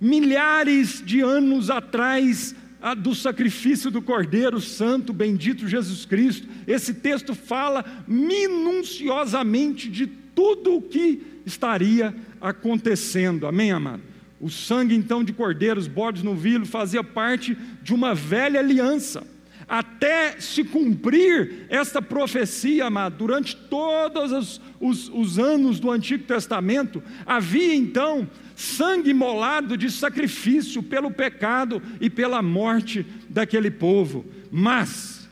[0.00, 2.54] milhares de anos atrás
[2.98, 10.82] do sacrifício do Cordeiro Santo, bendito Jesus Cristo, esse texto fala minuciosamente de tudo o
[10.82, 13.46] que estaria acontecendo.
[13.46, 14.02] Amém, amado?
[14.40, 19.26] O sangue então de cordeiros, bodes no vilo, fazia parte de uma velha aliança
[19.68, 27.02] até se cumprir esta profecia, amado, durante todos os, os, os anos do Antigo Testamento,
[27.26, 34.24] havia então sangue molado de sacrifício pelo pecado e pela morte daquele povo.
[34.50, 35.28] Mas,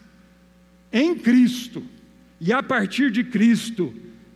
[0.93, 1.83] em Cristo,
[2.39, 3.95] e a partir de Cristo,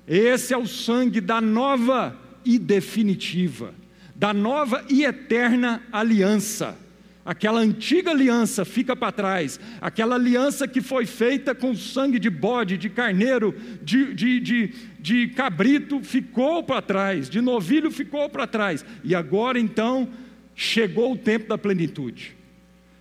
[0.08, 3.74] esse é o sangue da nova e definitiva,
[4.16, 6.76] da nova e eterna aliança
[7.24, 12.78] Aquela antiga aliança fica para trás, aquela aliança que foi feita com sangue de bode,
[12.78, 18.84] de carneiro, de, de, de, de cabrito, ficou para trás, de novilho ficou para trás,
[19.04, 20.08] e agora então
[20.54, 22.34] chegou o tempo da plenitude,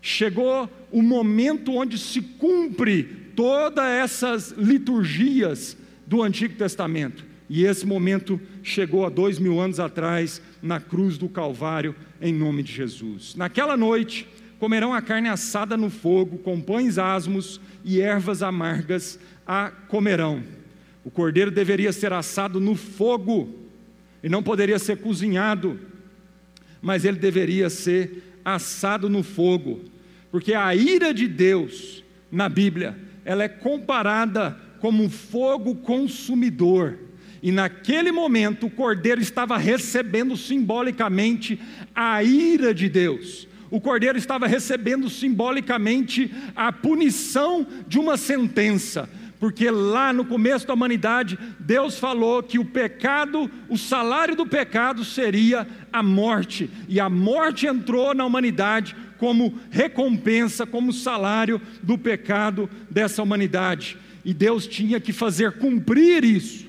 [0.01, 3.03] chegou o momento onde se cumpre
[3.38, 10.42] todas essas liturgias do Antigo Testamento, e esse momento chegou há dois mil anos atrás,
[10.62, 13.34] na cruz do Calvário, em nome de Jesus.
[13.36, 14.28] Naquela noite,
[14.60, 20.44] comerão a carne assada no fogo, com pães asmos e ervas amargas a comerão.
[21.04, 23.56] O cordeiro deveria ser assado no fogo,
[24.22, 25.80] e não poderia ser cozinhado,
[26.82, 29.82] mas ele deveria ser assado no fogo,
[30.32, 36.98] porque a ira de Deus na Bíblia, ela é comparada como um fogo consumidor.
[37.41, 41.60] E naquele momento o cordeiro estava recebendo simbolicamente
[41.95, 43.47] a ira de Deus.
[43.71, 49.08] O cordeiro estava recebendo simbolicamente a punição de uma sentença,
[49.39, 55.06] porque lá no começo da humanidade, Deus falou que o pecado, o salário do pecado
[55.06, 62.69] seria a morte, e a morte entrou na humanidade como recompensa, como salário do pecado
[62.89, 63.97] dessa humanidade.
[64.25, 66.68] E Deus tinha que fazer cumprir isso.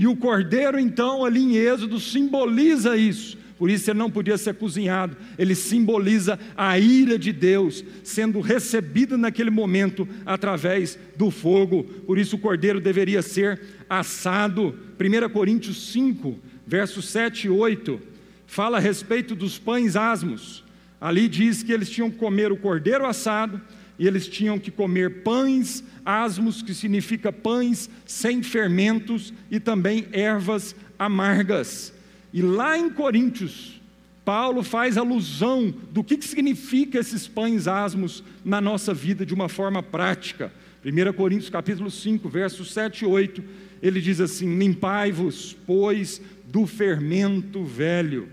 [0.00, 3.36] E o cordeiro, então, ali em Êxodo, simboliza isso.
[3.58, 9.18] Por isso ele não podia ser cozinhado, ele simboliza a ira de Deus sendo recebida
[9.18, 11.82] naquele momento através do fogo.
[11.82, 13.60] Por isso o cordeiro deveria ser
[13.90, 14.72] assado.
[15.00, 18.00] 1 Coríntios 5, versos 7 e 8,
[18.46, 20.62] fala a respeito dos pães asmos.
[21.00, 23.60] Ali diz que eles tinham que comer o cordeiro assado
[23.98, 30.74] e eles tinham que comer pães asmos, que significa pães sem fermentos, e também ervas
[30.98, 31.92] amargas.
[32.32, 33.80] E lá em Coríntios,
[34.24, 39.48] Paulo faz alusão do que, que significa esses pães asmos na nossa vida de uma
[39.48, 40.52] forma prática.
[40.84, 43.42] 1 Coríntios capítulo 5, versos 7 e 8,
[43.82, 48.28] ele diz assim: Limpai-vos, pois, do fermento velho,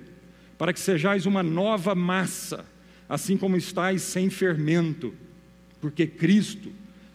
[0.57, 2.65] para que sejais uma nova massa,
[3.09, 5.13] assim como estáis sem fermento,
[5.85, 6.71] porque Cristo,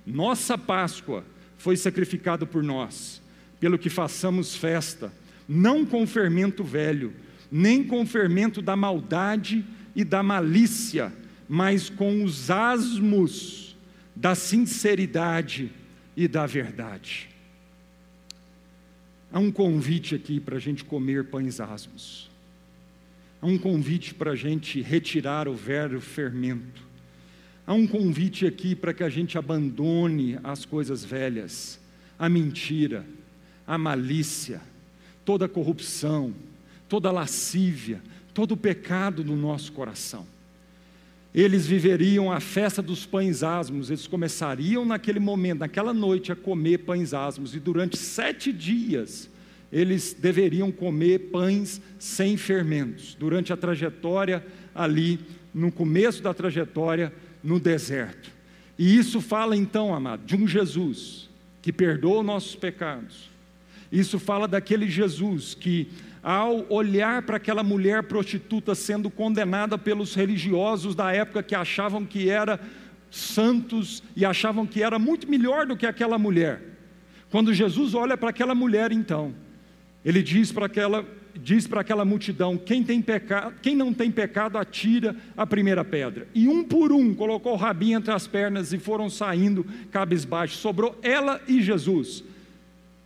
[0.07, 1.25] nossa Páscoa,
[1.59, 3.21] foi sacrificado por nós,
[3.59, 5.13] pelo que façamos festa,
[5.49, 7.13] não com fermento velho,
[7.51, 9.65] nem com fermento da maldade
[9.97, 11.13] e da malícia,
[11.49, 13.77] mas com os asmos
[14.15, 15.73] da sinceridade
[16.17, 17.29] e da verdade.
[19.33, 22.31] Há um convite aqui para a gente comer pães asmos.
[23.43, 26.89] Há um convite para a gente retirar o velho fermento.
[27.67, 31.79] Há um convite aqui para que a gente abandone as coisas velhas,
[32.19, 33.07] a mentira,
[33.67, 34.61] a malícia,
[35.25, 36.35] toda a corrupção,
[36.89, 38.03] toda a lascívia,
[38.35, 40.27] todo o pecado no nosso coração.
[41.33, 46.79] Eles viveriam a festa dos pães asmos, eles começariam naquele momento, naquela noite, a comer
[46.79, 49.31] pães asmos, e durante sete dias
[49.73, 54.45] eles deveriam comer pães sem fermentos, durante a trajetória
[54.75, 55.21] ali,
[55.55, 58.31] no começo da trajetória, no deserto.
[58.79, 61.29] E isso fala então, amado, de um Jesus
[61.61, 63.31] que perdoa nossos pecados.
[63.93, 65.89] Isso fala daquele Jesus que
[66.23, 72.29] ao olhar para aquela mulher prostituta sendo condenada pelos religiosos da época que achavam que
[72.29, 72.61] era
[73.11, 76.63] santos e achavam que era muito melhor do que aquela mulher.
[77.31, 79.35] Quando Jesus olha para aquela mulher, então,
[80.05, 81.05] ele diz para aquela
[81.37, 86.27] diz para aquela multidão: quem, tem pecado, quem não tem pecado, atira a primeira pedra.
[86.35, 90.57] E um por um colocou o rabinho entre as pernas e foram saindo cabisbaixo.
[90.57, 92.25] Sobrou ela e Jesus.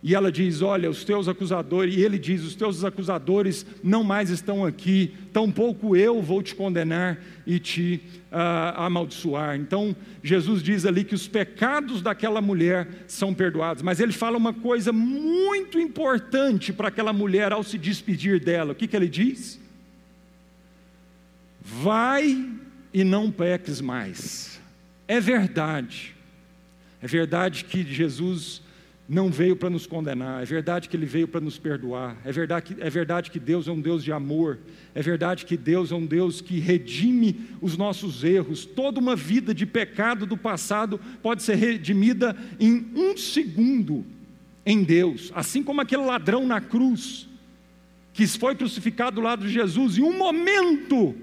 [0.07, 4.29] E ela diz: Olha, os teus acusadores, e ele diz: Os teus acusadores não mais
[4.29, 7.99] estão aqui, tampouco eu vou te condenar e te
[8.31, 9.55] uh, amaldiçoar.
[9.55, 14.53] Então, Jesus diz ali que os pecados daquela mulher são perdoados, mas ele fala uma
[14.53, 19.59] coisa muito importante para aquela mulher ao se despedir dela: o que, que ele diz?
[21.59, 22.47] Vai
[22.93, 24.61] e não peques mais.
[25.07, 26.15] É verdade,
[27.01, 28.63] é verdade que Jesus
[29.07, 32.73] não veio para nos condenar, é verdade que Ele veio para nos perdoar, é verdade,
[32.73, 34.57] que, é verdade que Deus é um Deus de amor,
[34.95, 38.65] é verdade que Deus é um Deus que redime os nossos erros.
[38.65, 44.03] Toda uma vida de pecado do passado pode ser redimida em um segundo
[44.65, 47.29] em Deus, assim como aquele ladrão na cruz,
[48.11, 51.15] que foi crucificado ao lado de Jesus, em um momento,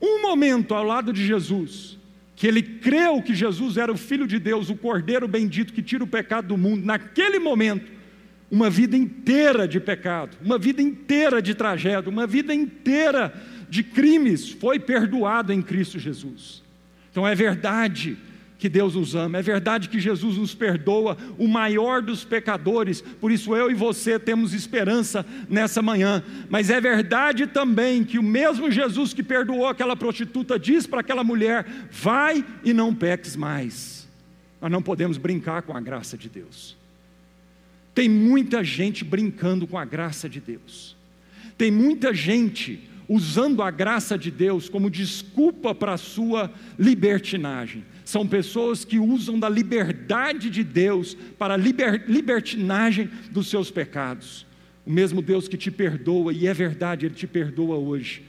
[0.00, 1.95] um momento ao lado de Jesus,
[2.36, 6.04] que ele creu que Jesus era o Filho de Deus, o Cordeiro bendito que tira
[6.04, 7.90] o pecado do mundo, naquele momento,
[8.50, 13.34] uma vida inteira de pecado, uma vida inteira de tragédia, uma vida inteira
[13.68, 16.62] de crimes foi perdoado em Cristo Jesus.
[17.10, 18.16] Então é verdade
[18.58, 23.30] que Deus nos ama, é verdade que Jesus nos perdoa, o maior dos pecadores, por
[23.30, 28.70] isso eu e você temos esperança nessa manhã, mas é verdade também que o mesmo
[28.70, 34.08] Jesus que perdoou aquela prostituta diz para aquela mulher: vai e não peques mais.
[34.60, 36.76] Nós não podemos brincar com a graça de Deus.
[37.94, 40.96] Tem muita gente brincando com a graça de Deus,
[41.58, 48.24] tem muita gente usando a graça de Deus como desculpa para a sua libertinagem são
[48.24, 54.46] pessoas que usam da liberdade de Deus para a liber, libertinagem dos seus pecados.
[54.86, 58.22] O mesmo Deus que te perdoa, e é verdade, Ele te perdoa hoje.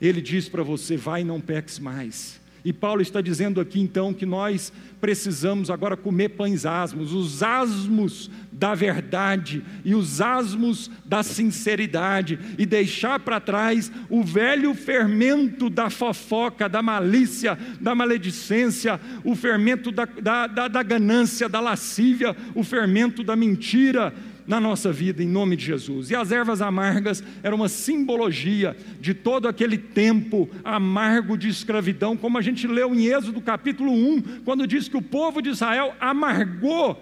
[0.00, 2.40] Ele diz para você: vai e não peques mais.
[2.64, 8.30] E Paulo está dizendo aqui então que nós precisamos agora comer pães asmos, os asmos
[8.50, 15.90] da verdade e os asmos da sinceridade, e deixar para trás o velho fermento da
[15.90, 22.64] fofoca, da malícia, da maledicência, o fermento da, da, da, da ganância, da lascívia, o
[22.64, 24.14] fermento da mentira
[24.46, 26.10] na nossa vida, em nome de Jesus.
[26.10, 32.38] E as ervas amargas eram uma simbologia de todo aquele tempo amargo de escravidão, como
[32.38, 37.00] a gente leu em Êxodo capítulo 1, quando diz que o povo de Israel amargou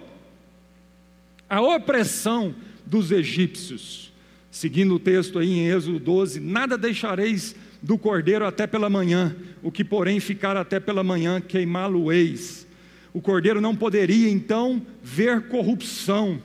[1.49, 4.11] a opressão dos egípcios.
[4.49, 9.71] Seguindo o texto aí em Êxodo 12: Nada deixareis do cordeiro até pela manhã, o
[9.71, 12.65] que porém ficar até pela manhã, queimá-lo-eis.
[13.13, 16.41] O cordeiro não poderia então ver corrupção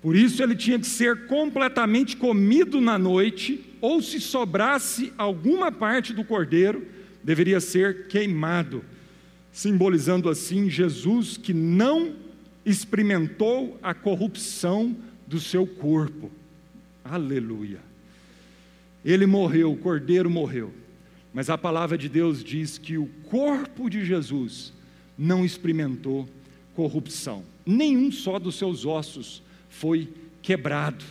[0.00, 6.12] por isso ele tinha que ser completamente comido na noite, ou se sobrasse alguma parte
[6.12, 6.86] do cordeiro,
[7.22, 8.84] deveria ser queimado,
[9.52, 12.14] simbolizando assim Jesus que não
[12.64, 14.96] experimentou a corrupção
[15.26, 16.30] do seu corpo.
[17.04, 17.80] Aleluia.
[19.04, 20.72] Ele morreu, o cordeiro morreu.
[21.32, 24.72] Mas a palavra de Deus diz que o corpo de Jesus
[25.16, 26.28] não experimentou
[26.74, 27.42] corrupção.
[27.66, 29.42] Nenhum só dos seus ossos
[29.78, 30.08] foi
[30.42, 31.04] quebrado.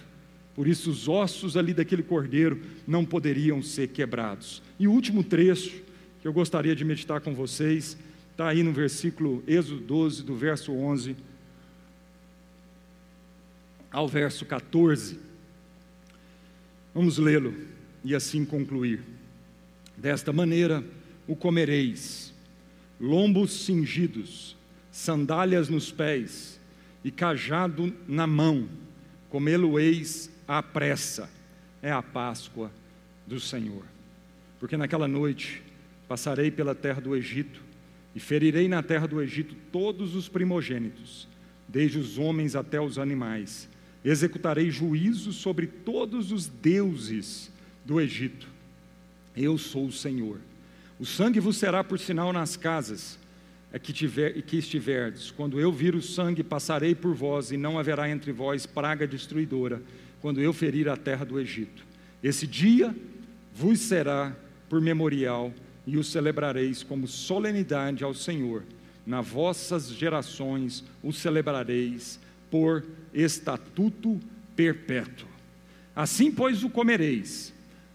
[0.53, 4.61] Por isso, os ossos ali daquele cordeiro não poderiam ser quebrados.
[4.79, 5.81] E o último trecho
[6.21, 7.97] que eu gostaria de meditar com vocês
[8.31, 11.15] está aí no versículo Êxodo 12, do verso 11
[13.89, 15.17] ao verso 14.
[16.93, 17.53] Vamos lê-lo
[18.03, 19.01] e assim concluir.
[19.95, 20.83] Desta maneira
[21.27, 22.33] o comereis,
[22.99, 24.57] lombos cingidos,
[24.91, 26.56] sandálias nos pés
[27.03, 28.67] e cajado na mão,
[29.29, 31.29] comê-lo-eis à pressa.
[31.81, 32.71] É a Páscoa
[33.25, 33.83] do Senhor.
[34.59, 35.61] Porque naquela noite
[36.07, 37.61] passarei pela terra do Egito
[38.15, 41.27] e ferirei na terra do Egito todos os primogênitos,
[41.67, 43.69] desde os homens até os animais.
[44.03, 47.51] Executarei juízo sobre todos os deuses
[47.85, 48.47] do Egito.
[49.35, 50.39] Eu sou o Senhor.
[50.99, 53.19] O sangue vos será por sinal nas casas
[53.81, 55.31] que, tiver, que estiverdes.
[55.31, 59.81] Quando eu vir o sangue, passarei por vós, e não haverá entre vós praga destruidora,
[60.21, 61.83] quando eu ferir a terra do Egito.
[62.23, 62.95] Esse dia
[63.53, 64.35] vos será
[64.69, 65.53] por memorial,
[65.85, 68.63] e o celebrareis como solenidade ao Senhor.
[69.05, 72.19] Na vossas gerações o celebrareis
[72.51, 74.19] por estatuto
[74.53, 75.27] perpétuo.
[75.95, 77.53] Assim, pois, o comereis,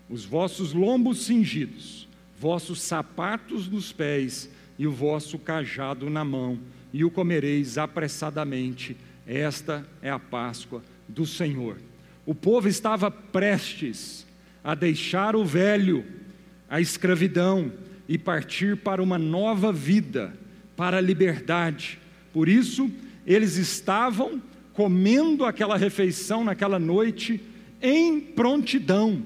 [0.09, 2.09] os vossos lombos cingidos,
[2.41, 4.49] vossos sapatos nos pés,
[4.83, 6.59] e o vosso cajado na mão,
[6.93, 8.97] e o comereis apressadamente.
[9.25, 11.77] Esta é a Páscoa do Senhor.
[12.27, 14.27] O povo estava prestes
[14.65, 16.05] a deixar o velho,
[16.69, 17.73] a escravidão,
[18.09, 20.35] e partir para uma nova vida,
[20.77, 22.01] para a liberdade.
[22.33, 22.91] Por isso,
[23.25, 27.41] eles estavam comendo aquela refeição naquela noite
[27.81, 29.23] em prontidão,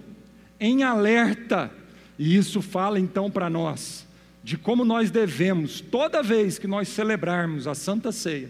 [0.61, 1.73] em alerta.
[2.19, 4.06] E isso fala então para nós
[4.47, 8.49] de como nós devemos, toda vez que nós celebrarmos a Santa Ceia,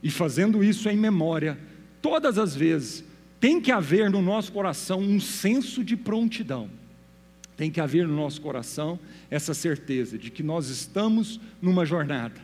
[0.00, 1.58] e fazendo isso em memória,
[2.00, 3.02] todas as vezes,
[3.40, 6.70] tem que haver no nosso coração um senso de prontidão.
[7.56, 8.96] Tem que haver no nosso coração
[9.28, 12.40] essa certeza de que nós estamos numa jornada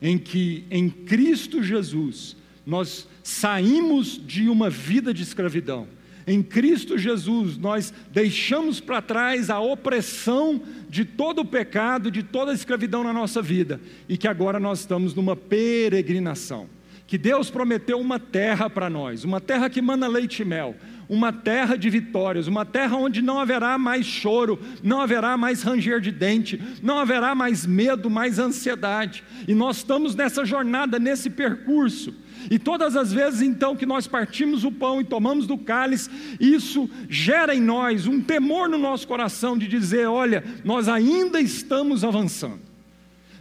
[0.00, 2.36] em que em Cristo Jesus
[2.66, 5.86] nós saímos de uma vida de escravidão
[6.26, 12.52] em Cristo Jesus, nós deixamos para trás a opressão de todo o pecado, de toda
[12.52, 16.68] a escravidão na nossa vida, e que agora nós estamos numa peregrinação.
[17.06, 20.74] Que Deus prometeu uma terra para nós, uma terra que manda leite e mel,
[21.08, 26.00] uma terra de vitórias, uma terra onde não haverá mais choro, não haverá mais ranger
[26.00, 29.22] de dente, não haverá mais medo, mais ansiedade.
[29.46, 32.14] E nós estamos nessa jornada, nesse percurso.
[32.50, 36.88] E todas as vezes então que nós partimos o pão e tomamos do cálice, isso
[37.08, 42.72] gera em nós um temor no nosso coração de dizer: olha, nós ainda estamos avançando.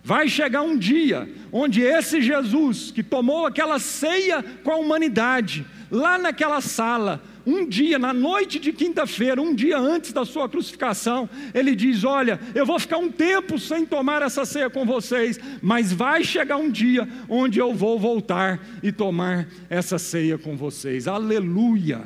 [0.04, 6.18] Vai chegar um dia onde esse Jesus, que tomou aquela ceia com a humanidade, lá
[6.18, 11.76] naquela sala, um dia, na noite de quinta-feira, um dia antes da sua crucificação, ele
[11.76, 16.24] diz: Olha, eu vou ficar um tempo sem tomar essa ceia com vocês, mas vai
[16.24, 21.08] chegar um dia onde eu vou voltar e tomar essa ceia com vocês.
[21.08, 22.02] Aleluia!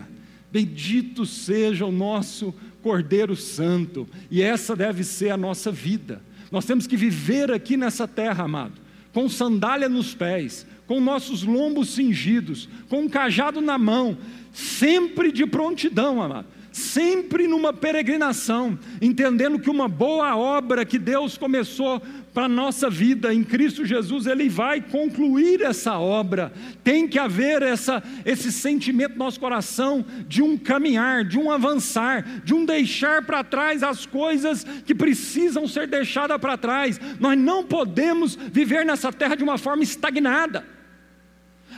[0.51, 6.21] Bendito seja o nosso Cordeiro Santo, e essa deve ser a nossa vida.
[6.51, 8.79] Nós temos que viver aqui nessa terra, amado,
[9.11, 14.17] com sandália nos pés, com nossos lombos cingidos, com um cajado na mão,
[14.55, 22.01] sempre de prontidão, amado, sempre numa peregrinação, entendendo que uma boa obra que Deus começou
[22.33, 26.53] para a nossa vida em Cristo Jesus, Ele vai concluir essa obra.
[26.83, 32.41] Tem que haver essa, esse sentimento no nosso coração de um caminhar, de um avançar,
[32.43, 36.99] de um deixar para trás as coisas que precisam ser deixadas para trás.
[37.19, 40.74] Nós não podemos viver nessa terra de uma forma estagnada.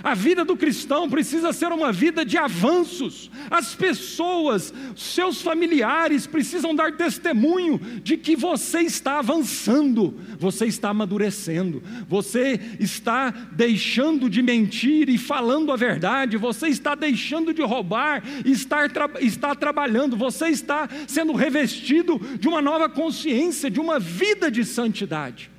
[0.03, 3.29] A vida do cristão precisa ser uma vida de avanços.
[3.49, 11.81] As pessoas, seus familiares precisam dar testemunho de que você está avançando, você está amadurecendo,
[12.07, 18.85] você está deixando de mentir e falando a verdade, você está deixando de roubar está,
[19.19, 25.56] está trabalhando, você está sendo revestido de uma nova consciência, de uma vida de santidade.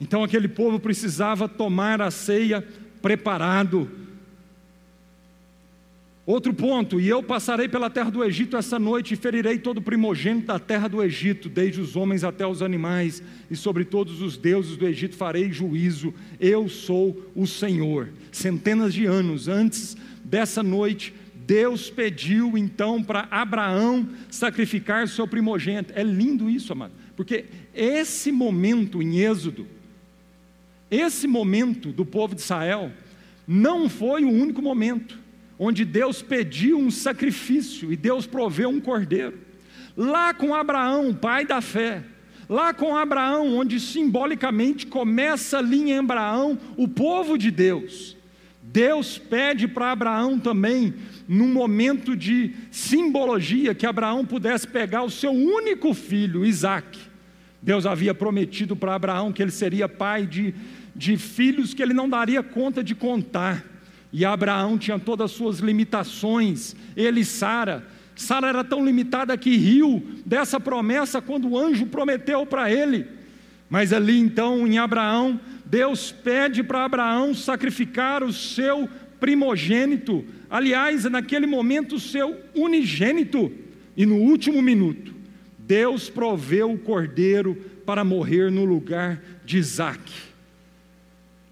[0.00, 2.64] Então aquele povo precisava tomar a ceia
[3.02, 3.90] preparado.
[6.28, 10.48] Outro ponto, e eu passarei pela terra do Egito essa noite e ferirei todo primogênito
[10.48, 14.76] da terra do Egito, desde os homens até os animais, e sobre todos os deuses
[14.76, 16.12] do Egito farei juízo.
[16.38, 18.10] Eu sou o Senhor.
[18.30, 21.14] Centenas de anos antes dessa noite,
[21.46, 25.94] Deus pediu então para Abraão sacrificar seu primogênito.
[25.96, 29.66] É lindo isso, amado, porque esse momento em Êxodo,
[30.90, 32.90] Esse momento do povo de Israel
[33.46, 35.18] não foi o único momento
[35.58, 39.38] onde Deus pediu um sacrifício e Deus proveu um cordeiro.
[39.96, 42.04] Lá com Abraão, pai da fé,
[42.48, 48.16] lá com Abraão, onde simbolicamente começa ali em Abraão o povo de Deus.
[48.62, 50.94] Deus pede para Abraão também,
[51.26, 57.07] num momento de simbologia, que Abraão pudesse pegar o seu único filho, Isaac.
[57.60, 60.54] Deus havia prometido para Abraão que ele seria pai de,
[60.94, 63.64] de filhos que ele não daria conta de contar.
[64.12, 67.86] E Abraão tinha todas as suas limitações, ele e Sara.
[68.16, 73.06] Sara era tão limitada que riu dessa promessa quando o anjo prometeu para ele.
[73.68, 78.88] Mas ali então, em Abraão, Deus pede para Abraão sacrificar o seu
[79.20, 83.52] primogênito, aliás, naquele momento, o seu unigênito.
[83.96, 85.14] E no último minuto,
[85.68, 87.54] Deus proveu o cordeiro
[87.84, 90.00] para morrer no lugar de Isaac.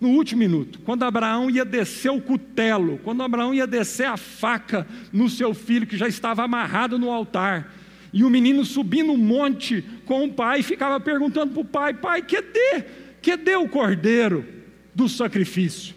[0.01, 4.87] No último minuto, quando Abraão ia descer o cutelo, quando Abraão ia descer a faca
[5.13, 7.75] no seu filho que já estava amarrado no altar,
[8.11, 12.23] e o menino subindo o monte com o pai, ficava perguntando para o pai: Pai,
[12.23, 12.85] cadê?
[13.23, 14.47] Cadê o cordeiro
[14.95, 15.95] do sacrifício?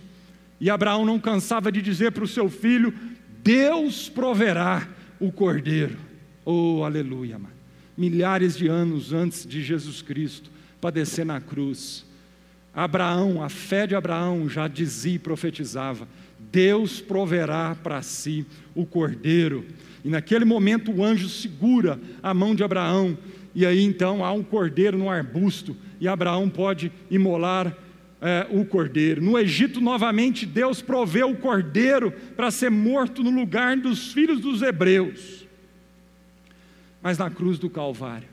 [0.60, 2.94] E Abraão não cansava de dizer para o seu filho:
[3.42, 4.86] Deus proverá
[5.22, 5.96] o cordeiro.
[6.44, 7.59] Oh, aleluia, mano.
[8.00, 12.08] Milhares de anos antes de Jesus Cristo padecer na cruz
[12.74, 16.08] Abraão, a fé de Abraão já dizia e profetizava:
[16.52, 19.66] Deus proverá para si o cordeiro.
[20.04, 23.18] E naquele momento o anjo segura a mão de Abraão,
[23.54, 27.76] e aí então há um cordeiro no arbusto, e Abraão pode imolar
[28.22, 29.22] é, o cordeiro.
[29.22, 34.62] No Egito, novamente, Deus proveu o cordeiro para ser morto no lugar dos filhos dos
[34.62, 35.49] hebreus.
[37.02, 38.28] Mas na cruz do Calvário,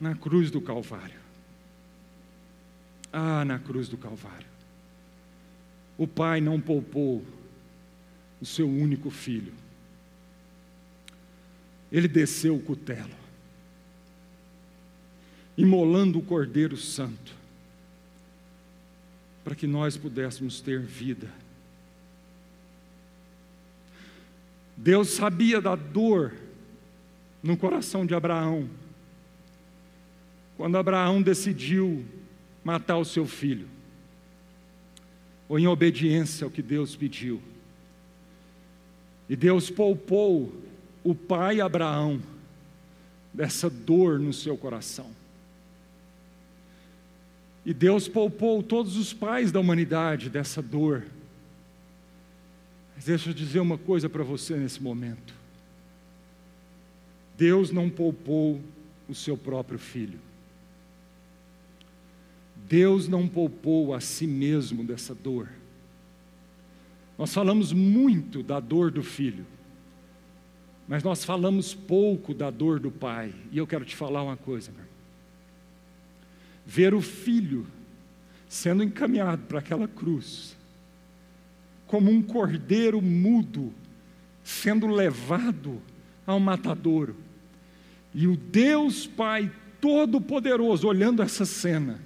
[0.00, 1.18] na cruz do Calvário,
[3.12, 4.46] ah, na cruz do Calvário.
[5.96, 7.24] O Pai não poupou
[8.40, 9.52] o seu único filho.
[11.90, 13.16] Ele desceu o cutelo,
[15.56, 17.34] imolando o Cordeiro Santo,
[19.42, 21.28] para que nós pudéssemos ter vida.
[24.80, 26.32] Deus sabia da dor
[27.42, 28.70] no coração de Abraão,
[30.56, 32.04] quando Abraão decidiu
[32.62, 33.68] matar o seu filho,
[35.48, 37.42] ou em obediência ao que Deus pediu.
[39.28, 40.54] E Deus poupou
[41.02, 42.20] o pai Abraão
[43.34, 45.10] dessa dor no seu coração.
[47.66, 51.04] E Deus poupou todos os pais da humanidade dessa dor.
[52.98, 55.32] Mas deixa eu dizer uma coisa para você nesse momento.
[57.36, 58.60] Deus não poupou
[59.08, 60.18] o seu próprio filho.
[62.56, 65.48] Deus não poupou a si mesmo dessa dor.
[67.16, 69.46] Nós falamos muito da dor do filho,
[70.88, 73.32] mas nós falamos pouco da dor do pai.
[73.52, 74.84] E eu quero te falar uma coisa, meu.
[76.66, 77.64] Ver o filho
[78.48, 80.57] sendo encaminhado para aquela cruz,
[81.88, 83.74] como um cordeiro mudo
[84.44, 85.82] sendo levado
[86.26, 87.16] ao matadouro,
[88.14, 92.00] e o Deus Pai Todo-Poderoso olhando essa cena,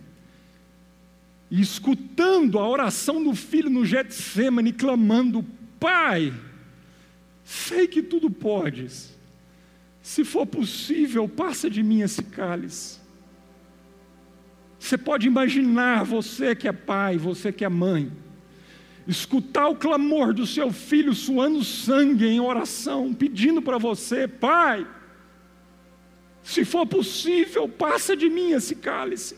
[1.50, 5.44] e escutando a oração do filho no Getsemane, clamando:
[5.78, 6.32] Pai,
[7.44, 9.16] sei que tudo podes,
[10.00, 13.00] se for possível, passa de mim esse cálice.
[14.78, 18.10] Você pode imaginar, você que é pai, você que é mãe,
[19.06, 24.86] escutar o clamor do seu filho suando sangue em oração, pedindo para você: Pai,
[26.42, 29.36] se for possível, passa de mim esse cálice.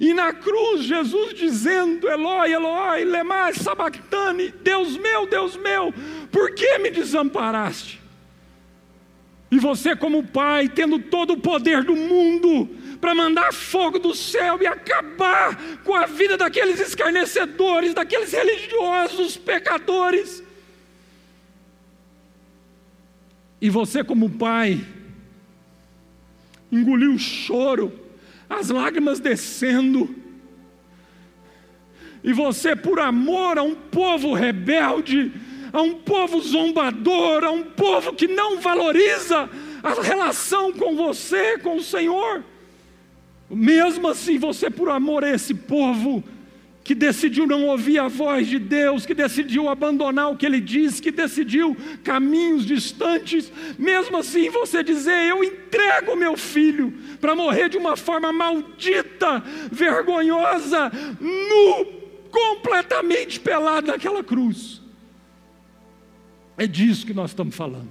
[0.00, 5.92] E na cruz, Jesus dizendo: Eloi, Eloi, lema sabachthani, Deus meu, Deus meu,
[6.30, 8.00] por que me desamparaste?
[9.50, 12.68] E você, como pai, tendo todo o poder do mundo
[13.04, 20.42] para mandar fogo do céu e acabar com a vida daqueles escarnecedores, daqueles religiosos, pecadores.
[23.60, 24.82] E você, como pai,
[26.72, 27.92] engoliu o choro
[28.48, 30.16] as lágrimas descendo,
[32.22, 35.30] e você, por amor a um povo rebelde,
[35.74, 39.50] a um povo zombador, a um povo que não valoriza
[39.82, 42.42] a relação com você, com o Senhor,
[43.50, 46.22] mesmo assim, você, por amor a esse povo,
[46.84, 51.00] que decidiu não ouvir a voz de Deus, que decidiu abandonar o que Ele diz,
[51.00, 51.74] que decidiu
[52.04, 58.30] caminhos distantes, mesmo assim você dizer: Eu entrego meu filho para morrer de uma forma
[58.30, 59.42] maldita,
[59.72, 61.86] vergonhosa, nu,
[62.30, 64.82] completamente pelado naquela cruz.
[66.58, 67.88] É disso que nós estamos falando.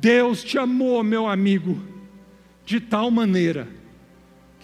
[0.00, 1.78] Deus te amou, meu amigo,
[2.64, 3.77] de tal maneira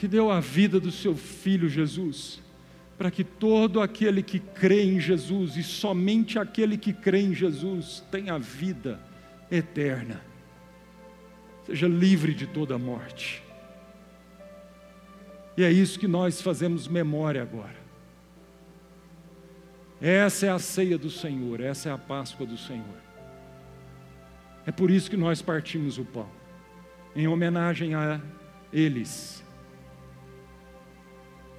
[0.05, 2.39] que deu a vida do seu filho Jesus
[2.99, 8.05] para que todo aquele que crê em Jesus, e somente aquele que crê em Jesus,
[8.11, 9.01] tenha vida
[9.51, 10.21] eterna,
[11.65, 13.43] seja livre de toda morte.
[15.57, 17.83] E é isso que nós fazemos memória agora.
[20.03, 23.01] Essa é a ceia do Senhor, essa é a Páscoa do Senhor.
[24.67, 26.29] É por isso que nós partimos o pão,
[27.17, 28.21] em homenagem a
[28.71, 29.44] eles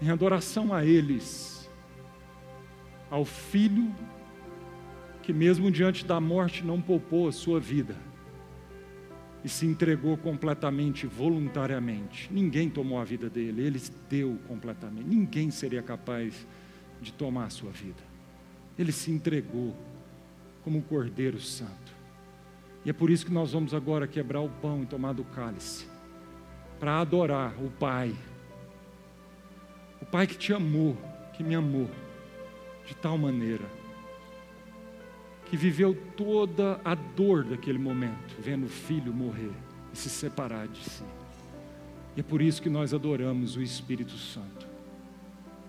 [0.02, 1.70] em adoração a eles,
[3.10, 3.94] ao Filho
[5.22, 7.96] que, mesmo diante da morte, não poupou a sua vida
[9.44, 12.28] e se entregou completamente, voluntariamente.
[12.32, 15.08] Ninguém tomou a vida dele, ele deu completamente.
[15.08, 16.48] Ninguém seria capaz
[17.02, 18.04] de tomar a sua vida.
[18.78, 19.76] Ele se entregou
[20.64, 21.94] como um cordeiro santo.
[22.84, 25.88] E é por isso que nós vamos agora quebrar o pão e tomar do cálice
[26.80, 28.14] para adorar o Pai
[30.06, 30.96] o Pai que te amou,
[31.34, 31.90] que me amou
[32.86, 33.66] de tal maneira,
[35.46, 39.52] que viveu toda a dor daquele momento, vendo o filho morrer
[39.92, 41.04] e se separar de si.
[42.16, 44.68] E é por isso que nós adoramos o Espírito Santo,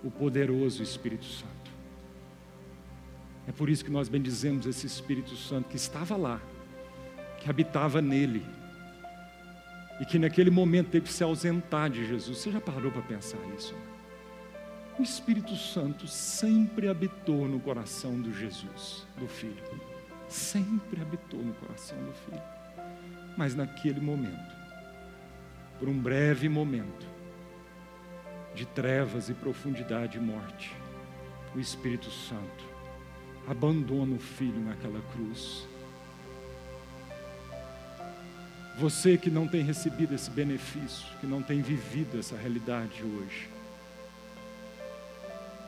[0.05, 1.71] o poderoso Espírito Santo.
[3.49, 6.43] É por isso que nós bendizemos esse Espírito Santo que estava lá,
[7.41, 8.45] que habitava nele,
[9.99, 12.37] e que naquele momento teve que se ausentar de Jesus.
[12.37, 13.75] Você já parou para pensar isso?
[14.99, 19.63] O Espírito Santo sempre habitou no coração do Jesus, do Filho.
[20.29, 22.43] Sempre habitou no coração do Filho.
[23.37, 24.57] Mas naquele momento,
[25.79, 27.07] por um breve momento
[28.55, 30.75] de trevas e profundidade e morte,
[31.55, 32.65] o Espírito Santo
[33.47, 35.67] abandona o Filho naquela cruz.
[38.79, 43.56] Você que não tem recebido esse benefício, que não tem vivido essa realidade hoje,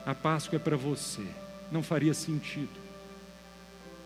[0.09, 1.23] a Páscoa é para você.
[1.71, 2.79] Não faria sentido.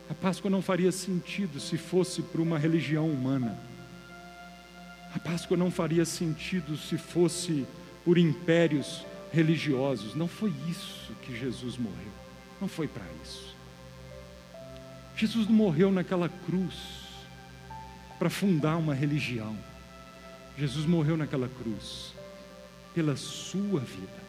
[0.09, 3.57] A Páscoa não faria sentido se fosse para uma religião humana.
[5.15, 7.65] A Páscoa não faria sentido se fosse
[8.03, 10.13] por impérios religiosos.
[10.13, 12.11] Não foi isso que Jesus morreu.
[12.59, 13.55] Não foi para isso.
[15.15, 16.75] Jesus não morreu naquela cruz
[18.19, 19.57] para fundar uma religião.
[20.57, 22.13] Jesus morreu naquela cruz
[22.93, 24.22] pela sua vida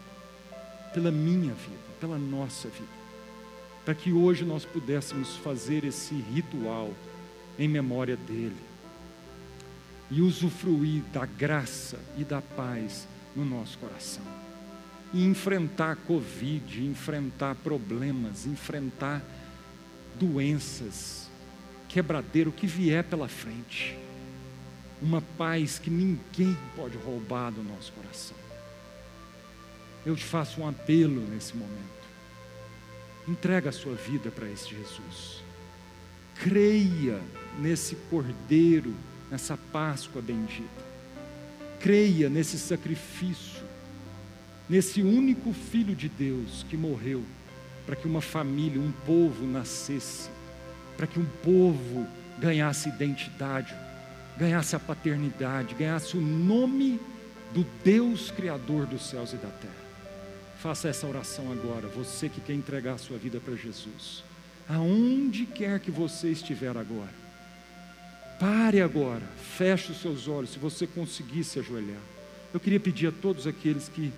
[0.95, 2.87] pela minha vida, pela nossa vida,
[3.83, 6.93] para que hoje nós pudéssemos fazer esse ritual
[7.59, 8.55] em memória dele
[10.09, 14.23] e usufruir da graça e da paz no nosso coração.
[15.13, 19.21] E enfrentar Covid, enfrentar problemas, enfrentar
[20.17, 21.29] doenças,
[21.89, 23.97] quebradeiro que vier pela frente.
[25.01, 28.44] Uma paz que ninguém pode roubar do nosso coração
[30.05, 31.95] eu te faço um apelo nesse momento.
[33.27, 35.43] Entrega a sua vida para esse Jesus.
[36.35, 37.19] Creia
[37.59, 38.93] nesse Cordeiro,
[39.31, 40.85] nessa Páscoa bendita.
[41.79, 43.63] Creia nesse sacrifício,
[44.69, 47.23] nesse único Filho de Deus que morreu
[47.85, 50.29] para que uma família, um povo nascesse,
[50.97, 52.07] para que um povo
[52.39, 53.73] ganhasse identidade,
[54.37, 56.99] ganhasse a paternidade, ganhasse o nome
[57.53, 59.84] do Deus Criador dos céus e da terra.
[60.65, 64.23] Faça essa oração agora, você que quer entregar a sua vida para Jesus.
[64.67, 67.13] Aonde quer que você estiver agora.
[68.39, 69.21] Pare agora,
[69.55, 72.01] feche os seus olhos, se você conseguir se ajoelhar.
[72.51, 74.11] Eu queria pedir a todos aqueles que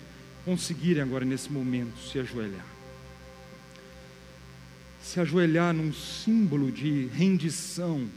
[0.46, 2.66] conseguirem agora nesse momento se ajoelhar.
[5.02, 8.08] Se ajoelhar num símbolo de rendição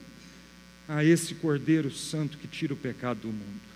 [0.87, 3.71] a esse Cordeiro Santo que tira o pecado do mundo.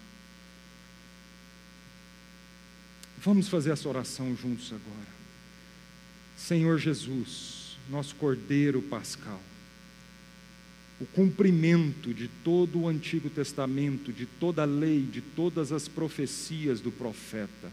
[3.26, 5.15] Vamos fazer essa oração juntos agora.
[6.38, 9.41] Senhor Jesus, nosso Cordeiro Pascal,
[11.01, 16.80] o cumprimento de todo o Antigo Testamento, de toda a lei, de todas as profecias
[16.80, 17.71] do profeta,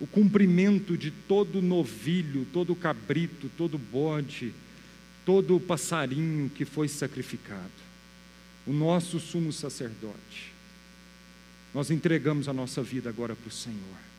[0.00, 4.52] o cumprimento de todo novilho, todo cabrito, todo bode,
[5.24, 7.70] todo passarinho que foi sacrificado,
[8.66, 10.52] o nosso sumo sacerdote.
[11.72, 14.13] Nós entregamos a nossa vida agora para o Senhor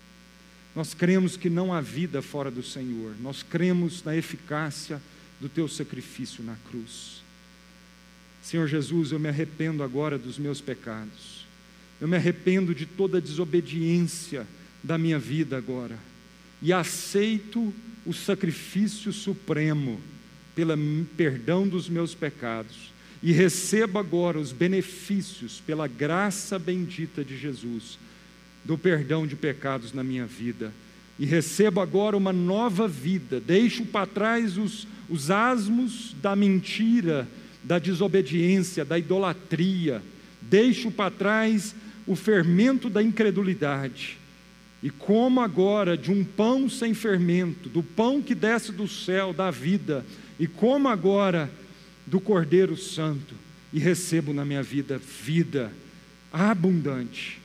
[0.76, 5.02] Nós cremos que não há vida fora do Senhor, nós cremos na eficácia
[5.40, 7.24] do teu sacrifício na cruz.
[8.44, 11.46] Senhor Jesus, eu me arrependo agora dos meus pecados,
[12.02, 14.46] eu me arrependo de toda desobediência
[14.84, 15.98] da minha vida agora,
[16.62, 17.74] e aceito
[18.06, 20.00] o sacrifício supremo
[20.54, 20.74] pelo
[21.18, 27.98] perdão dos meus pecados, e recebo agora os benefícios pela graça bendita de Jesus
[28.66, 30.74] do perdão de pecados na minha vida.
[31.18, 37.28] E recebo agora uma nova vida, deixo para trás os, os asmos da mentira,
[37.64, 40.02] da desobediência, da idolatria,
[40.42, 41.74] deixo para trás
[42.06, 44.18] o fermento da incredulidade.
[44.84, 49.50] E como agora de um pão sem fermento, do pão que desce do céu, da
[49.50, 50.06] vida,
[50.38, 51.50] e como agora
[52.06, 53.34] do Cordeiro Santo,
[53.72, 55.72] e recebo na minha vida vida
[56.32, 57.45] abundante